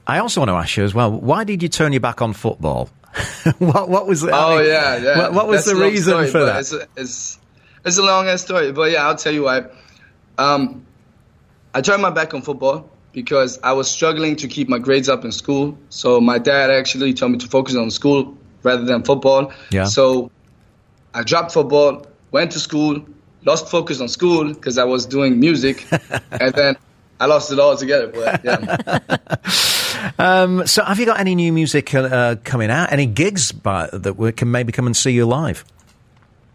[0.06, 1.12] I also want to ask you as well.
[1.12, 2.90] Why did you turn your back on football?
[3.60, 4.24] what, what was?
[4.24, 5.18] I Oh mean, yeah, yeah.
[5.18, 6.60] What, what was That's the reason story, for that?
[6.60, 7.40] It's a, it's,
[7.86, 9.66] it's a long ass story, but yeah, I'll tell you why.
[10.38, 10.86] Um,
[11.74, 15.24] I turned my back on football because I was struggling to keep my grades up
[15.24, 15.78] in school.
[15.90, 19.54] So my dad actually told me to focus on school rather than football.
[19.70, 19.86] Yeah.
[19.86, 20.32] So
[21.14, 23.06] I dropped football, went to school,
[23.46, 25.86] lost focus on school because I was doing music,
[26.32, 26.76] and then
[27.20, 28.08] I lost it all together.
[28.08, 29.00] But yeah.
[30.20, 32.92] Um, so, have you got any new music uh, coming out?
[32.92, 35.64] Any gigs by, that we can maybe come and see you live?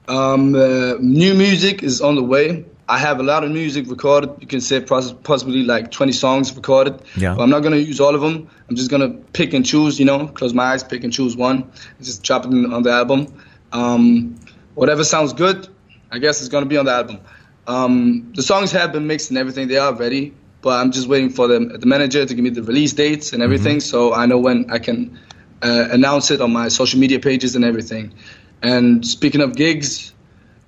[0.07, 2.64] Um, uh, new music is on the way.
[2.88, 4.31] I have a lot of music recorded.
[4.40, 7.03] You can say possibly like 20 songs recorded.
[7.16, 7.35] Yeah.
[7.35, 8.48] But I'm not gonna use all of them.
[8.68, 9.98] I'm just gonna pick and choose.
[9.98, 11.70] You know, close my eyes, pick and choose one,
[12.01, 13.27] just drop it on the album.
[13.72, 14.37] Um,
[14.74, 15.68] whatever sounds good,
[16.11, 17.21] I guess it's gonna be on the album.
[17.66, 19.68] Um, the songs have been mixed and everything.
[19.68, 22.62] They are ready, but I'm just waiting for the the manager to give me the
[22.62, 25.18] release dates and everything, so I know when I can
[25.62, 28.14] uh, announce it on my social media pages and everything.
[28.62, 30.12] And speaking of gigs,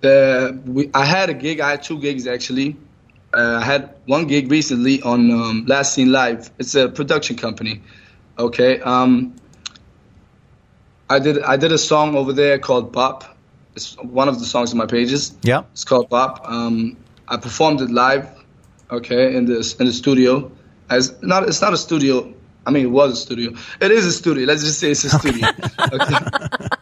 [0.01, 1.61] the we, I had a gig.
[1.61, 2.77] I had two gigs actually.
[3.33, 6.51] Uh, I had one gig recently on um, Last Seen Live.
[6.59, 7.81] It's a production company.
[8.39, 8.81] Okay.
[8.81, 9.37] Um,
[11.09, 13.30] I did I did a song over there called Bop.
[13.77, 15.33] It's one of the songs on my pages.
[15.43, 15.63] Yeah.
[15.73, 16.43] It's called Bop.
[16.49, 16.97] Um,
[17.29, 18.29] I performed it live,
[18.91, 20.51] okay, in the in the studio.
[20.89, 22.35] As not, it's not a studio.
[22.67, 23.53] I mean, it was a studio.
[23.81, 24.45] It is a studio.
[24.45, 25.49] Let's just say it's a studio.
[25.93, 26.17] okay.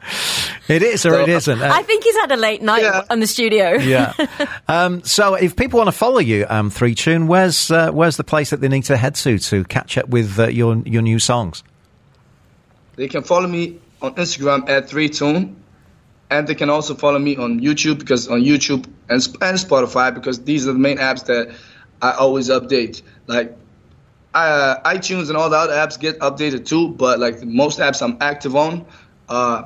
[0.69, 1.63] It is or it isn't.
[1.63, 3.03] Uh, I think he's had a late night Yeah.
[3.09, 3.73] on the studio.
[3.79, 4.13] yeah.
[4.69, 8.25] Um, so, if people want to follow you, um, Three Tune, where's uh, where's the
[8.25, 11.19] place that they need to head to to catch up with uh, your your new
[11.19, 11.63] songs?
[12.97, 15.55] They can follow me on Instagram at 3tune.
[16.31, 20.45] And they can also follow me on YouTube because on YouTube and, and Spotify because
[20.45, 21.55] these are the main apps that
[22.03, 23.03] I always update.
[23.27, 23.57] Like
[24.35, 28.19] uh, iTunes and all the other apps get updated too, but like most apps I'm
[28.21, 28.85] active on,
[29.29, 29.65] uh,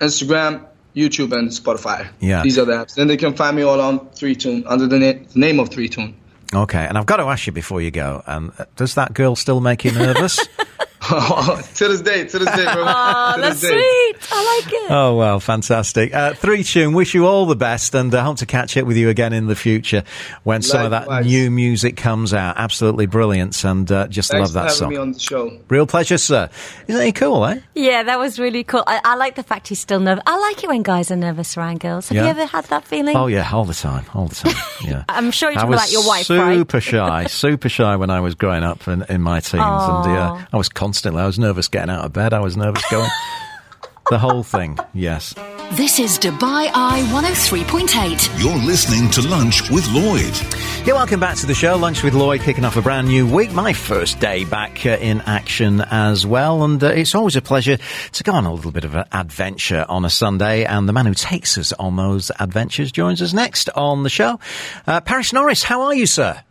[0.00, 2.08] Instagram, YouTube, and Spotify.
[2.20, 2.42] Yeah.
[2.42, 2.94] these are the apps.
[2.94, 6.14] Then they can find me all on 3tune under the na- name of 3tune.
[6.54, 9.36] Okay, and I've got to ask you before you go, um, uh, does that girl
[9.36, 10.38] still make you nervous?
[11.74, 12.84] to this day, to this day, bro.
[12.86, 13.76] Oh, to that's this day.
[13.76, 14.16] sweet.
[14.32, 14.90] I like it.
[14.90, 16.14] oh, well, fantastic.
[16.14, 18.96] Uh, three Tune, wish you all the best and uh, hope to catch up with
[18.96, 20.04] you again in the future
[20.44, 22.56] when some of that new music comes out.
[22.56, 24.90] Absolutely brilliant and uh, just Thanks love for that having song.
[24.90, 25.58] me on the show.
[25.68, 26.48] Real pleasure, sir.
[26.86, 27.58] Isn't he cool, eh?
[27.74, 28.84] Yeah, that was really cool.
[28.86, 30.22] I, I like the fact he's still nervous.
[30.26, 32.08] I like it when guys are nervous around girls.
[32.08, 32.24] Have Yeah.
[32.24, 33.16] you ever had that feeling?
[33.16, 34.54] Oh, yeah, all the time, all the time.
[34.84, 35.04] Yeah.
[35.08, 36.56] I'm sure you're I talking was about your wife, right?
[36.58, 40.34] super shy, super shy when I was growing up in, in my teens, and Aw.
[40.38, 43.08] uh, I was constantly, I was nervous getting out of bed, I was nervous going,
[44.10, 44.78] the whole thing.
[44.92, 45.34] Yes.
[45.70, 48.38] This is Dubai Eye 103.8.
[48.38, 50.36] You're listening to Lunch with Lloyd.
[50.86, 51.76] Yeah, welcome back to the show.
[51.76, 53.52] Lunch with Lloyd, kicking off a brand new week.
[53.52, 57.78] My first day back uh, in action as well, and uh, it's always a pleasure
[58.12, 60.66] to go on a little bit of an adventure on a Sunday.
[60.66, 64.38] And the man who takes us on those adventures joins us next on the show.
[64.86, 66.42] Uh, Paris Norris, how are you, sir?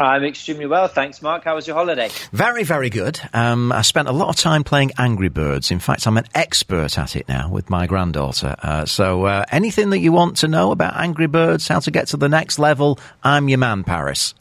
[0.00, 1.44] I'm extremely well, thanks, Mark.
[1.44, 2.08] How was your holiday?
[2.32, 3.20] Very, very good.
[3.34, 5.70] Um, I spent a lot of time playing Angry Birds.
[5.70, 8.56] In fact, I'm an expert at it now with my granddaughter.
[8.62, 12.06] Uh, so, uh, anything that you want to know about Angry Birds, how to get
[12.08, 14.32] to the next level, I'm your man, Paris.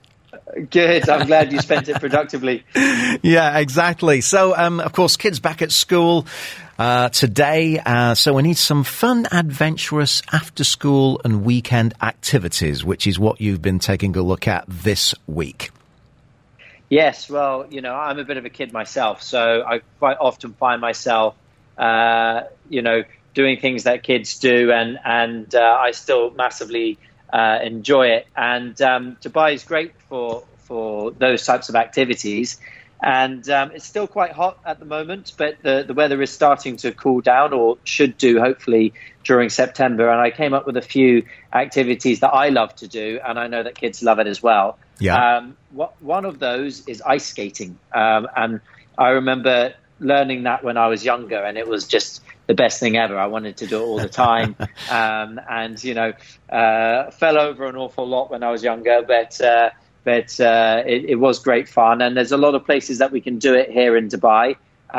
[0.69, 1.09] Good.
[1.09, 2.63] I'm glad you spent it productively.
[3.21, 4.21] yeah, exactly.
[4.21, 6.25] So, um, of course, kids back at school
[6.79, 7.79] uh, today.
[7.85, 13.61] Uh, so we need some fun, adventurous after-school and weekend activities, which is what you've
[13.61, 15.71] been taking a look at this week.
[16.89, 20.53] Yes, well, you know, I'm a bit of a kid myself, so I quite often
[20.53, 21.35] find myself,
[21.77, 23.03] uh, you know,
[23.35, 26.97] doing things that kids do, and and uh, I still massively
[27.31, 28.27] uh, enjoy it.
[28.35, 32.59] And um, Dubai is great for for those types of activities.
[33.01, 36.75] And um, it's still quite hot at the moment, but the, the weather is starting
[36.77, 40.09] to cool down, or should do, hopefully, during September.
[40.09, 43.47] And I came up with a few activities that I love to do, and I
[43.47, 44.77] know that kids love it as well.
[44.99, 45.37] Yeah.
[45.37, 47.79] Um, what, one of those is ice skating.
[47.93, 48.59] Um, and
[48.97, 52.97] I remember learning that when I was younger, and it was just the best thing
[52.97, 53.17] ever.
[53.17, 54.57] I wanted to do it all the time.
[54.91, 56.11] um, and, you know,
[56.49, 59.39] uh, fell over an awful lot when I was younger, but.
[59.39, 59.69] Uh,
[60.09, 63.21] but uh, it, it was great fun, and there's a lot of places that we
[63.27, 64.45] can do it here in Dubai.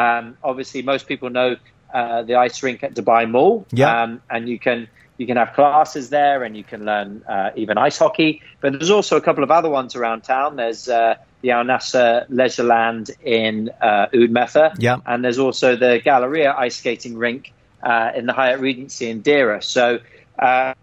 [0.03, 1.51] Um, obviously, most people know
[1.93, 4.03] uh, the ice rink at Dubai Mall, Yeah.
[4.03, 4.79] um, and you can
[5.19, 8.31] you can have classes there, and you can learn uh, even ice hockey.
[8.61, 10.55] But there's also a couple of other ones around town.
[10.63, 14.99] There's uh, the Al Nasr Leisureland in uh, Oud Metha, Yeah.
[15.11, 19.61] and there's also the Galleria ice skating rink uh, in the Hyatt Regency in Deira.
[19.77, 19.99] So,
[20.39, 20.75] uh,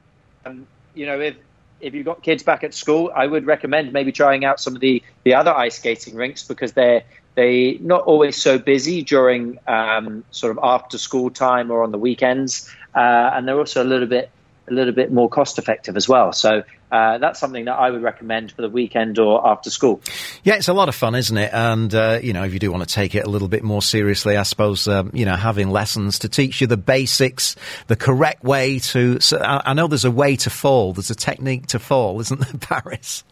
[0.45, 0.67] um,
[0.99, 1.35] you know, if
[1.79, 4.81] if you've got kids back at school, I would recommend maybe trying out some of
[4.81, 7.03] the, the other ice skating rinks because they're
[7.35, 11.97] they not always so busy during um, sort of after school time or on the
[11.99, 14.31] weekends, uh, and they're also a little bit
[14.67, 16.33] a little bit more cost effective as well.
[16.33, 20.01] So uh, that's something that I would recommend for the weekend or after school.
[20.43, 21.53] Yeah, it's a lot of fun, isn't it?
[21.53, 23.81] And, uh, you know, if you do want to take it a little bit more
[23.81, 27.55] seriously, I suppose, um, you know, having lessons to teach you the basics,
[27.87, 29.19] the correct way to.
[29.19, 32.39] So I, I know there's a way to fall, there's a technique to fall, isn't
[32.39, 33.23] there, Paris?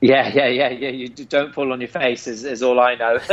[0.00, 0.90] Yeah, yeah, yeah, yeah.
[0.90, 3.18] You don't fall on your face, is, is all I know.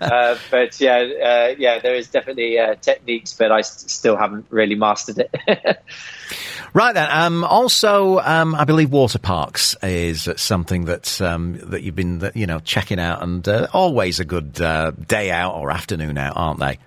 [0.00, 4.46] uh, but yeah, uh, yeah, there is definitely uh, techniques, but I s- still haven't
[4.48, 5.82] really mastered it.
[6.74, 7.08] Right then.
[7.10, 12.46] Um, also, um, I believe water parks is something that um, that you've been, you
[12.46, 16.60] know, checking out, and uh, always a good uh, day out or afternoon out, aren't
[16.60, 16.78] they?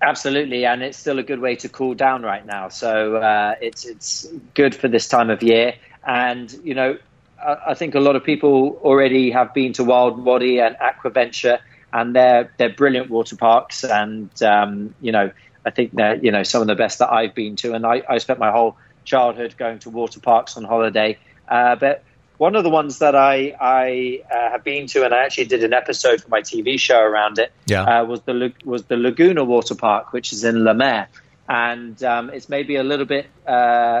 [0.00, 2.68] Absolutely, and it's still a good way to cool down right now.
[2.68, 5.74] So uh, it's it's good for this time of year,
[6.06, 6.98] and you know,
[7.44, 11.58] I, think a lot of people already have been to Wild Wadi and Aquaventure,
[11.92, 15.32] and they're they're brilliant water parks, and um, you know,
[15.66, 18.02] I think they're you know some of the best that I've been to, and I,
[18.08, 22.04] I spent my whole childhood going to water parks on holiday, uh, but.
[22.38, 25.62] One of the ones that I I uh, have been to, and I actually did
[25.62, 27.82] an episode for my TV show around it, Yeah.
[27.84, 31.06] uh, was the was the Laguna Water Park, which is in La Mer,
[31.48, 34.00] and um, it's maybe a little bit uh,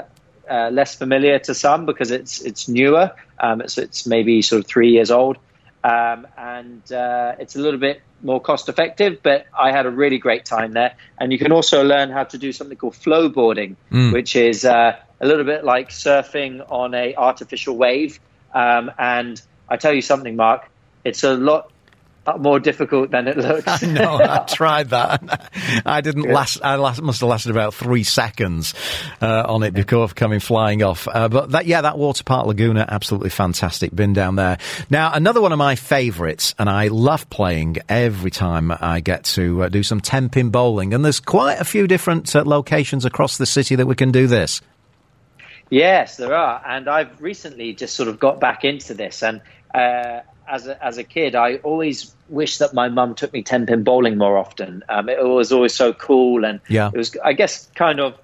[0.50, 3.12] uh, less familiar to some because it's it's newer.
[3.38, 5.36] Um, it's it's maybe sort of three years old,
[5.84, 9.18] um, and uh, it's a little bit more cost effective.
[9.22, 12.38] But I had a really great time there, and you can also learn how to
[12.38, 14.12] do something called flowboarding, Mm.
[14.12, 18.20] which is uh, a little bit like surfing on a artificial wave.
[18.54, 20.68] Um, and I tell you something, Mark,
[21.04, 21.71] it's a lot
[22.38, 23.82] more difficult than it looks.
[23.82, 25.50] no, I tried that.
[25.84, 26.60] I didn't last.
[26.62, 28.74] I last, must have lasted about three seconds
[29.20, 31.08] uh, on it before coming flying off.
[31.08, 33.94] Uh, but that, yeah, that water park Laguna, absolutely fantastic.
[33.94, 34.58] Been down there.
[34.90, 39.64] Now, another one of my favourites, and I love playing every time I get to
[39.64, 40.94] uh, do some ten pin bowling.
[40.94, 44.26] And there's quite a few different uh, locations across the city that we can do
[44.26, 44.60] this.
[45.70, 49.22] Yes, there are, and I've recently just sort of got back into this.
[49.22, 49.40] And
[49.74, 50.20] uh,
[50.52, 53.82] as a, as a kid, I always wished that my mum took me ten pin
[53.84, 54.84] bowling more often.
[54.88, 56.90] Um, it was always so cool, and Yeah.
[56.92, 58.14] it was, I guess, kind of.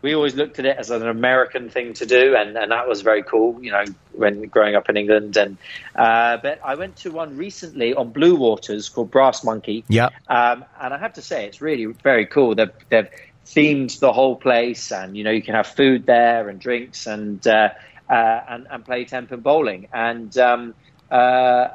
[0.00, 3.02] We always looked at it as an American thing to do, and, and that was
[3.02, 3.62] very cool.
[3.64, 5.56] You know, when growing up in England, and
[5.96, 9.84] uh, but I went to one recently on Blue Waters called Brass Monkey.
[9.88, 10.10] Yeah.
[10.28, 12.54] Um, and I have to say, it's really very cool.
[12.54, 13.08] They've, they've
[13.46, 17.44] themed the whole place, and you know you can have food there and drinks and
[17.46, 17.70] uh,
[18.08, 19.88] uh, and, and play ten pin bowling.
[19.92, 20.74] And um,
[21.10, 21.68] uh,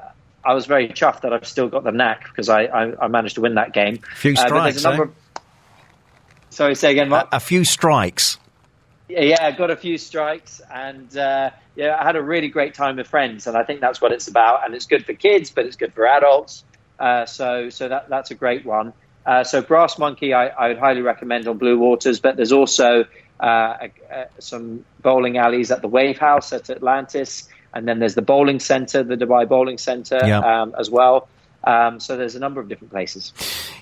[0.45, 3.35] I was very chuffed that I've still got the knack because I, I, I managed
[3.35, 3.99] to win that game.
[4.11, 5.07] A Few Uh, strikes, a number eh?
[5.07, 5.13] of-
[6.49, 7.29] Sorry, say again, Mark.
[7.31, 8.37] A few strikes.
[9.09, 12.95] Yeah, I got a few strikes, and uh, yeah, I had a really great time
[12.97, 14.63] with friends, and I think that's what it's about.
[14.65, 16.63] And it's good for kids, but it's good for adults.
[16.99, 18.93] Uh, so, so that that's a great one.
[19.25, 23.05] Uh, so, Brass Monkey, I, I would highly recommend on Blue Waters, but there's also
[23.39, 23.45] uh,
[23.81, 28.21] a, a, some bowling alleys at the Wave House at Atlantis, and then there's the
[28.21, 30.39] bowling centre, the Dubai Bowling Centre, Yeah.
[30.39, 31.27] um, as well.
[31.65, 33.31] Um, so, there's a number of different places.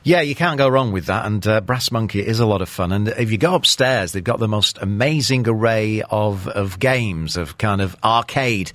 [0.03, 1.25] Yeah, you can't go wrong with that.
[1.25, 2.91] And uh, Brass Monkey is a lot of fun.
[2.91, 7.57] And if you go upstairs, they've got the most amazing array of, of games, of
[7.57, 8.71] kind of arcade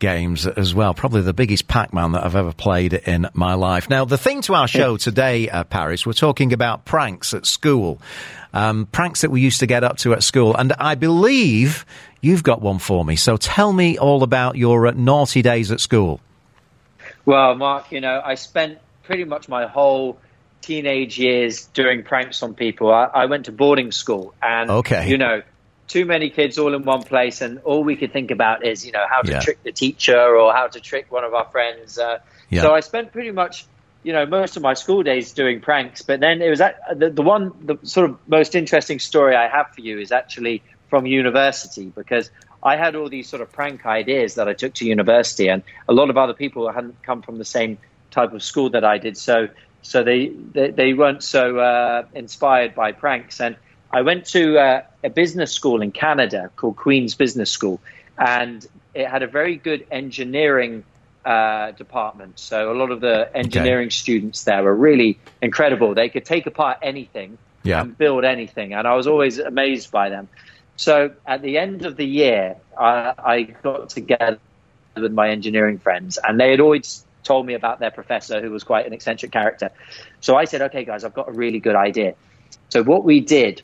[0.00, 0.92] games as well.
[0.92, 3.88] Probably the biggest Pac-Man that I've ever played in my life.
[3.88, 8.02] Now, the thing to our show today, uh, Paris, we're talking about pranks at school.
[8.52, 10.54] Um, pranks that we used to get up to at school.
[10.54, 11.86] And I believe
[12.22, 13.16] you've got one for me.
[13.16, 16.20] So tell me all about your uh, naughty days at school.
[17.26, 20.18] Well, Mark, you know, I spent pretty much my whole
[20.62, 22.90] teenage years doing pranks on people.
[22.92, 25.08] I, I went to boarding school, and Okay.
[25.08, 25.42] you know,
[25.88, 28.92] too many kids all in one place, and all we could think about is, you
[28.92, 29.40] know, how to Yeah.
[29.40, 31.98] trick the teacher or how to trick one of our friends.
[31.98, 32.62] Uh, Yeah.
[32.62, 33.66] So I spent pretty much,
[34.02, 36.02] you know, most of my school days doing pranks.
[36.02, 39.48] But then it was at, the, the one, the sort of most interesting story I
[39.48, 42.30] have for you is actually from university because
[42.62, 45.92] I had all these sort of prank ideas that I took to university, and a
[45.94, 47.78] lot of other people hadn't come from the same
[48.10, 49.16] type of school that I did.
[49.16, 49.48] So,
[49.80, 53.40] so they they, they weren't so uh, inspired by pranks.
[53.40, 53.56] And
[53.90, 57.80] I went to uh, a business school in Canada called Queen's Business School,
[58.18, 60.84] and it had a very good engineering
[61.24, 62.38] uh, department.
[62.38, 65.94] So a lot of the engineering students there were really incredible.
[65.94, 67.80] They could take apart anything Yeah.
[67.80, 70.28] and build anything, and I was always amazed by them.
[70.82, 74.40] So at the end of the year, I, I got together
[74.96, 78.64] with my engineering friends, and they had always told me about their professor, who was
[78.64, 79.70] quite an eccentric character.
[80.20, 82.16] So I said, "Okay, guys, I've got a really good idea."
[82.70, 83.62] So what we did,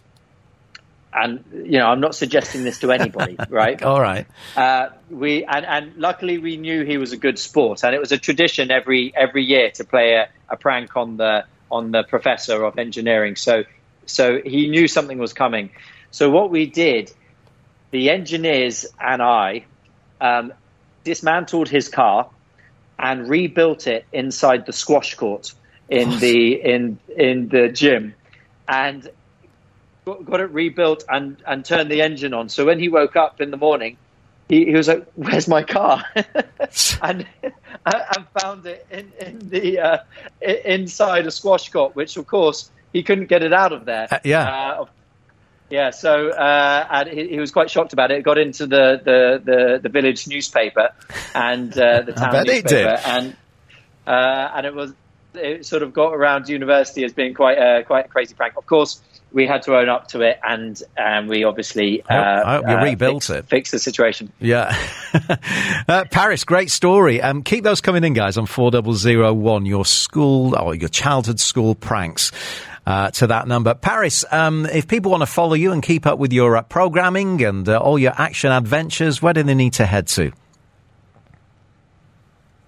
[1.13, 3.83] and you know, I'm not suggesting this to anybody, right?
[3.83, 4.29] All right.
[4.57, 8.13] Uh, we and, and luckily we knew he was a good sport, and it was
[8.13, 12.63] a tradition every every year to play a, a prank on the on the professor
[12.63, 13.35] of engineering.
[13.35, 13.65] So
[14.07, 15.71] so he knew something was coming.
[16.11, 17.13] So what we did,
[17.91, 19.65] the engineers and I
[20.21, 20.53] um,
[21.05, 22.29] dismantled his car
[22.99, 25.53] and rebuilt it inside the squash court
[25.89, 28.15] in the in in the gym,
[28.67, 29.09] and
[30.05, 32.49] got, got it rebuilt and and turned the engine on.
[32.49, 33.97] So when he woke up in the morning,
[34.49, 36.05] he, he was like, "Where's my car?"
[37.03, 37.27] and
[37.85, 39.99] and found it in in the uh,
[40.41, 44.09] inside a squash court, which of course he couldn't get it out of there.
[44.11, 44.49] Uh, yeah.
[44.49, 44.87] Uh,
[45.71, 48.19] yeah, so uh, and he, he was quite shocked about it.
[48.19, 50.91] It got into the, the, the, the village newspaper
[51.35, 52.87] and uh, the I town newspaper, did.
[53.05, 53.37] and
[54.07, 54.93] uh, and it was
[55.35, 58.57] it sort of got around university as being quite a quite a crazy prank.
[58.57, 59.01] Of course,
[59.33, 62.55] we had to own up to it, and and we obviously I hope- uh, I
[62.57, 63.47] hope you uh, rebuilt fixed, it.
[63.49, 64.33] fixed the situation.
[64.41, 64.75] Yeah.
[65.89, 67.21] uh, Paris, great story.
[67.21, 72.33] Um, keep those coming in, guys, on 4001, your school or your childhood school pranks.
[72.89, 73.75] Uh, to that number.
[73.75, 77.45] Paris, um, if people want to follow you and keep up with your uh, programming
[77.45, 80.33] and uh, all your action adventures, where do they need to head to?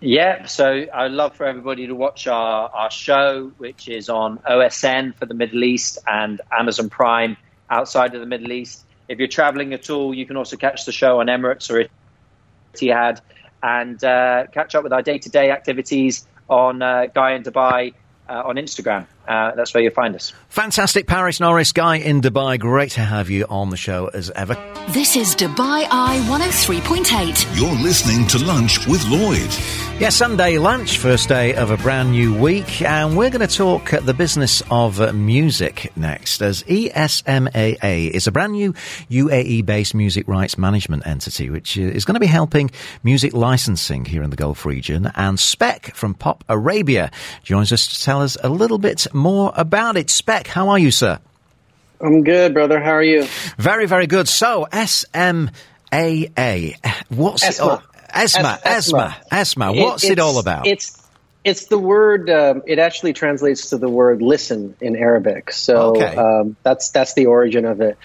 [0.01, 5.15] Yeah, so I'd love for everybody to watch our, our show, which is on OSN
[5.15, 7.39] for the Middle East and Amazon Prime
[7.71, 8.85] outside of the Middle East.
[9.09, 11.89] If you're traveling at all, you can also catch the show on Emirates or
[12.75, 13.23] Etihad
[13.63, 17.95] and uh, catch up with our day to day activities on uh, Guy in Dubai
[18.29, 19.07] uh, on Instagram.
[19.27, 20.33] Uh, that's where you'll find us.
[20.49, 22.59] Fantastic, Paris Norris, guy in Dubai.
[22.59, 24.55] Great to have you on the show as ever.
[24.89, 27.59] This is Dubai Eye 103.8.
[27.59, 29.51] You're listening to Lunch with Lloyd.
[30.01, 33.91] Yeah, Sunday lunch, first day of a brand new week, and we're going to talk
[33.91, 36.41] the business of uh, music next.
[36.41, 38.73] As ESMAA is a brand new
[39.11, 42.71] UAE based music rights management entity, which uh, is going to be helping
[43.05, 45.13] music licensing here in the Gulf region.
[45.17, 47.11] And Spec from Pop Arabia
[47.43, 50.11] joins us to tell us a little bit more about it.
[50.11, 51.19] Spec, how are you, sir?
[52.01, 52.81] I'm good, brother.
[52.81, 53.27] How are you?
[53.59, 54.27] Very, very good.
[54.29, 54.67] So,
[55.93, 56.75] SMAA,
[57.09, 57.83] what's it all?
[58.13, 59.73] ESMA, Es- ESMA, ESMA.
[59.73, 60.67] What's it, it's- all about?
[60.67, 60.97] It's
[61.43, 62.29] it's the word.
[62.29, 65.53] Um, it actually translates to the word "listen" in Arabic.
[65.53, 66.17] So Okay.
[66.17, 67.97] um, that's that's the origin of it.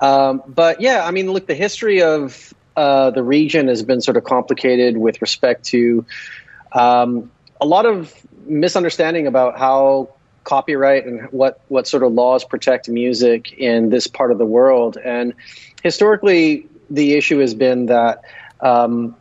[0.00, 4.16] Um, but yeah, I mean, look, the history of uh, the region has been sort
[4.16, 6.04] of complicated with respect to
[6.72, 8.12] um, a lot of
[8.46, 10.10] misunderstanding about how
[10.44, 14.96] copyright and what what sort of laws protect music in this part of the world.
[14.96, 15.34] And
[15.82, 18.22] historically, the issue has been that.
[18.60, 19.16] Um,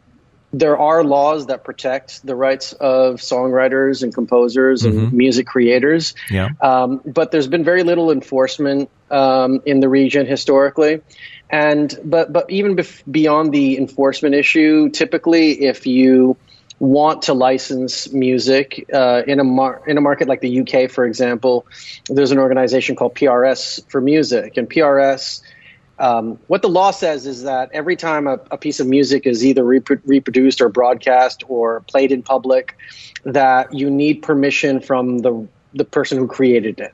[0.53, 6.13] there are laws that protect the rights of songwriters and composers and music creators.
[6.29, 6.49] Yeah.
[6.59, 11.01] Um, but there's been very little enforcement um, in the region historically.
[11.49, 16.37] And but but even bef- beyond the enforcement issue, typically if you
[16.81, 21.05] want to license music uh, in a mar- in a market like the UK, for
[21.05, 21.65] example,
[22.09, 25.41] there's an organization called PRS for music, and PRS
[26.01, 29.45] um, what the law says is that every time a, a piece of music is
[29.45, 32.75] either repro- reproduced or broadcast or played in public,
[33.23, 36.93] that you need permission from the the person who created it.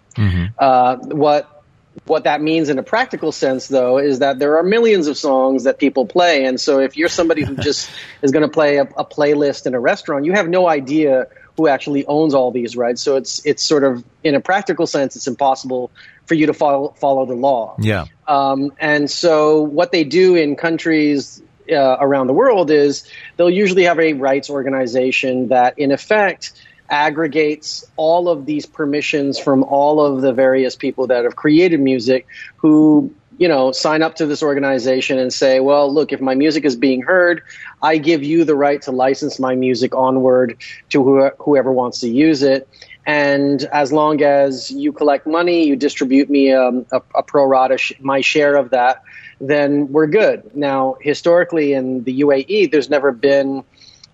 [0.59, 1.56] Uh, what
[2.05, 5.63] what that means in a practical sense, though, is that there are millions of songs
[5.63, 7.89] that people play, and so if you're somebody who just
[8.21, 11.27] is going to play a, a playlist in a restaurant, you have no idea
[11.57, 13.01] who actually owns all these rights.
[13.01, 15.91] So it's it's sort of in a practical sense, it's impossible
[16.25, 17.75] for you to follow follow the law.
[17.79, 18.05] yeah.
[18.27, 21.41] Um, and so, what they do in countries
[21.71, 26.53] uh, around the world is they'll usually have a rights organization that, in effect,
[26.89, 32.27] aggregates all of these permissions from all of the various people that have created music
[32.57, 36.65] who you know sign up to this organization and say well look if my music
[36.65, 37.41] is being heard
[37.81, 40.57] i give you the right to license my music onward
[40.89, 42.67] to who- whoever wants to use it.
[43.05, 47.77] And as long as you collect money you distribute me um, a, a pro rata
[47.77, 49.01] sh- my share of that
[49.39, 50.43] then we're good.
[50.55, 53.63] Now historically in the uae there's never been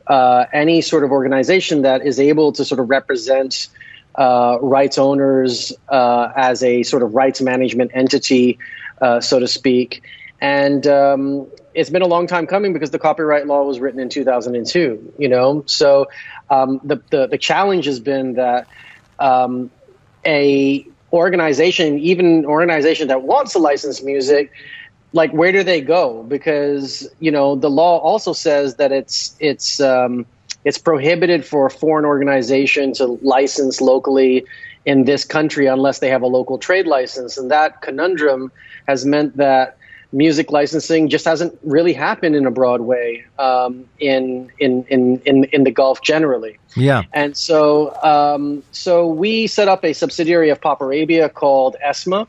[0.07, 3.69] uh, any sort of organization that is able to sort of represent
[4.15, 8.59] uh, rights owners uh, as a sort of rights management entity,
[9.01, 10.03] uh, so to speak.
[10.39, 14.09] And um, it's been a long time coming because the copyright law was written in
[14.09, 15.13] 2002.
[15.17, 16.07] You know, so
[16.49, 18.67] um, the, the the challenge has been that
[19.19, 19.71] um,
[20.25, 24.51] a organization, even organization that wants to license music,
[25.13, 26.23] like where do they go?
[26.23, 30.25] Because you know the law also says that it's it's um,
[30.65, 34.45] it's prohibited for a foreign organization to license locally
[34.85, 38.51] in this country unless they have a local trade license, and that conundrum
[38.87, 39.77] has meant that
[40.13, 45.43] music licensing just hasn't really happened in a broad way um, in, in in in
[45.45, 46.57] in the Gulf generally.
[46.75, 47.03] Yeah.
[47.13, 52.27] And so, um, so we set up a subsidiary of Pop Arabia called ESMA,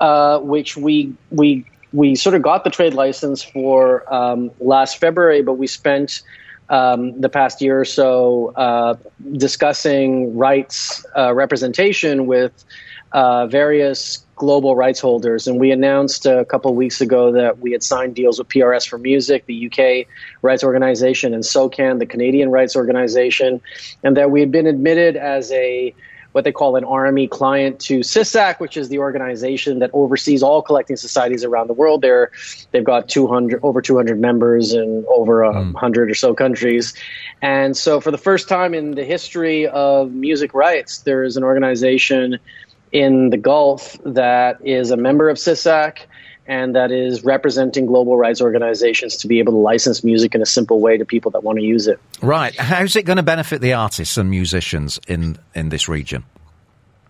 [0.00, 1.64] uh, which we we
[1.94, 6.22] we sort of got the trade license for um, last February, but we spent
[6.68, 8.96] um, the past year or so uh,
[9.36, 12.64] discussing rights uh, representation with
[13.12, 15.46] uh, various global rights holders.
[15.46, 18.98] And we announced a couple weeks ago that we had signed deals with PRS for
[18.98, 20.08] Music, the UK
[20.42, 23.60] rights organization, and SOCAN, the Canadian rights organization,
[24.02, 25.94] and that we had been admitted as a
[26.34, 30.62] what they call an RME client to CISAC, which is the organization that oversees all
[30.62, 32.02] collecting societies around the world.
[32.02, 32.32] They're,
[32.72, 35.72] they've got 200, over 200 members in over a hmm.
[35.72, 36.92] 100 or so countries.
[37.40, 41.44] And so, for the first time in the history of music rights, there is an
[41.44, 42.40] organization
[42.90, 45.98] in the Gulf that is a member of CISAC
[46.46, 50.46] and that is representing global rights organizations to be able to license music in a
[50.46, 51.98] simple way to people that want to use it.
[52.20, 52.54] Right.
[52.58, 56.24] How's it going to benefit the artists and musicians in, in this region?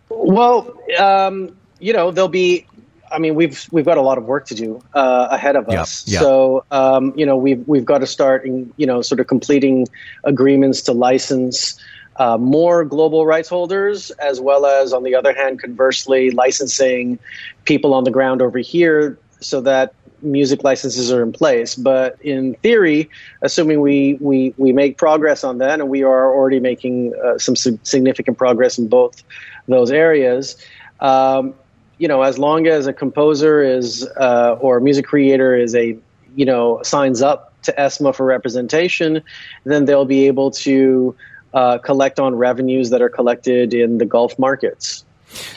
[0.09, 2.66] Well, um, you know, there'll be.
[3.11, 6.05] I mean, we've we've got a lot of work to do uh, ahead of us.
[6.05, 9.87] So, um, you know, we've we've got to start, in, you know, sort of completing
[10.24, 11.78] agreements to license
[12.16, 17.18] uh, more global rights holders, as well as, on the other hand, conversely, licensing
[17.64, 21.74] people on the ground over here so that music licenses are in place.
[21.74, 23.11] But in theory,
[23.42, 27.57] assuming we, we, we make progress on that, and we are already making uh, some
[27.57, 29.22] sig- significant progress in both
[29.68, 30.57] those areas,
[31.01, 31.55] um,
[31.99, 35.97] you know, as long as a composer is uh, or a music creator is a,
[36.34, 39.22] you know, signs up to ESMA for representation,
[39.64, 41.14] then they'll be able to
[41.55, 45.05] uh, collect on revenues that are collected in the Gulf markets.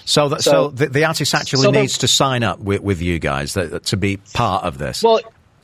[0.05, 3.01] So, that, so, So- the, the artist actually so needs to sign up with, with
[3.01, 5.03] you guys that, to be part of this.
[5.03, 5.22] Well,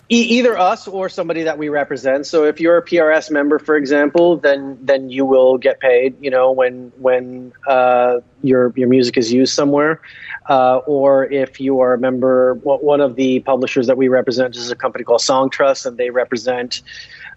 [0.10, 2.26] e- either us or somebody that we represent.
[2.26, 6.16] So if you're a PRS member, for example, then then you will get paid.
[6.22, 10.02] You know, when when uh, your your music is used somewhere.
[10.50, 14.58] Uh, or if you are a member, one one of the publishers that we represent
[14.58, 16.82] is a company called Songtrust, and they represent,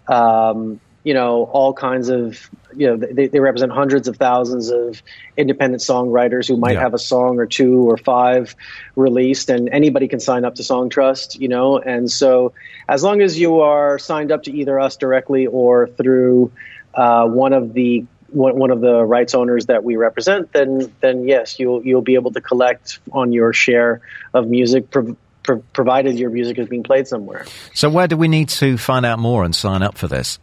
[0.09, 5.01] um, you know, all kinds of, you know, they, they represent hundreds of thousands of
[5.37, 6.81] independent songwriters who might Yeah.
[6.81, 8.53] have a song or two or five
[8.95, 12.51] released, and anybody can sign up to Songtrust, you know, and so
[12.89, 16.51] as long as you are signed up to either us directly or through
[16.93, 21.25] uh, one of the one, one of the rights owners that we represent, then then
[21.25, 24.01] yes, you'll you'll be able to collect on your share
[24.33, 27.45] of music, prov- prov- provided your music is being played somewhere.
[27.73, 30.39] so, where do we need to find out more and sign up for this?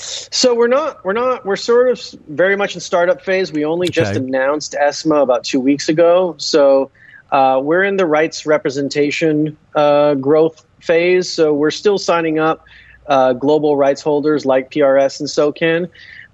[0.00, 3.52] So we're not we're not we're sort of very much in startup phase.
[3.52, 4.20] We only just Okay.
[4.24, 6.90] announced ESMA about two weeks ago, so
[7.32, 11.30] uh, we're in the rights representation uh, growth phase.
[11.32, 12.64] So we're still signing up
[13.06, 15.88] uh, global rights holders like PRS and SOCAN.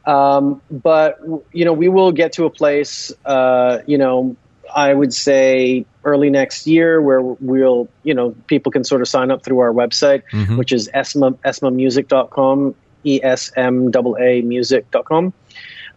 [0.07, 1.19] Um, but
[1.53, 4.37] you know we will get to a place uh, you know
[4.75, 9.31] I would say early next year where we'll you know people can sort of sign
[9.31, 10.59] up through our website Mhm.
[10.59, 12.75] which is esma esmamusic.com
[13.05, 15.33] e s m a a music.com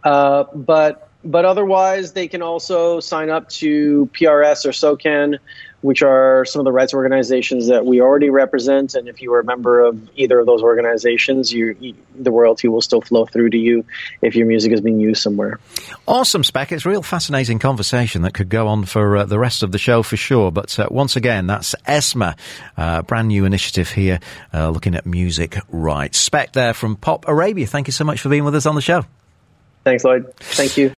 [0.04, 5.40] uh, but but otherwise they can also sign up to PRS or SOCAN
[5.82, 9.40] which are some of the rights organizations that we already represent and if you are
[9.40, 13.50] a member of either of those organizations you, you the royalty will still flow through
[13.50, 13.86] to you
[14.22, 15.60] if your music is being used somewhere
[16.08, 16.72] Awesome, Spec.
[16.72, 19.78] It's a real fascinating conversation that could go on for uh, the rest of the
[19.78, 20.52] show for sure.
[20.52, 22.38] But uh, once again, that's ESMA,
[22.78, 24.22] uh, brand new initiative here
[24.54, 26.18] uh, looking at music rights.
[26.18, 27.68] Spec there from Pop Arabia.
[27.68, 29.04] Thank you so much for being with us on the show.
[29.84, 30.94] thanks lloyd thank you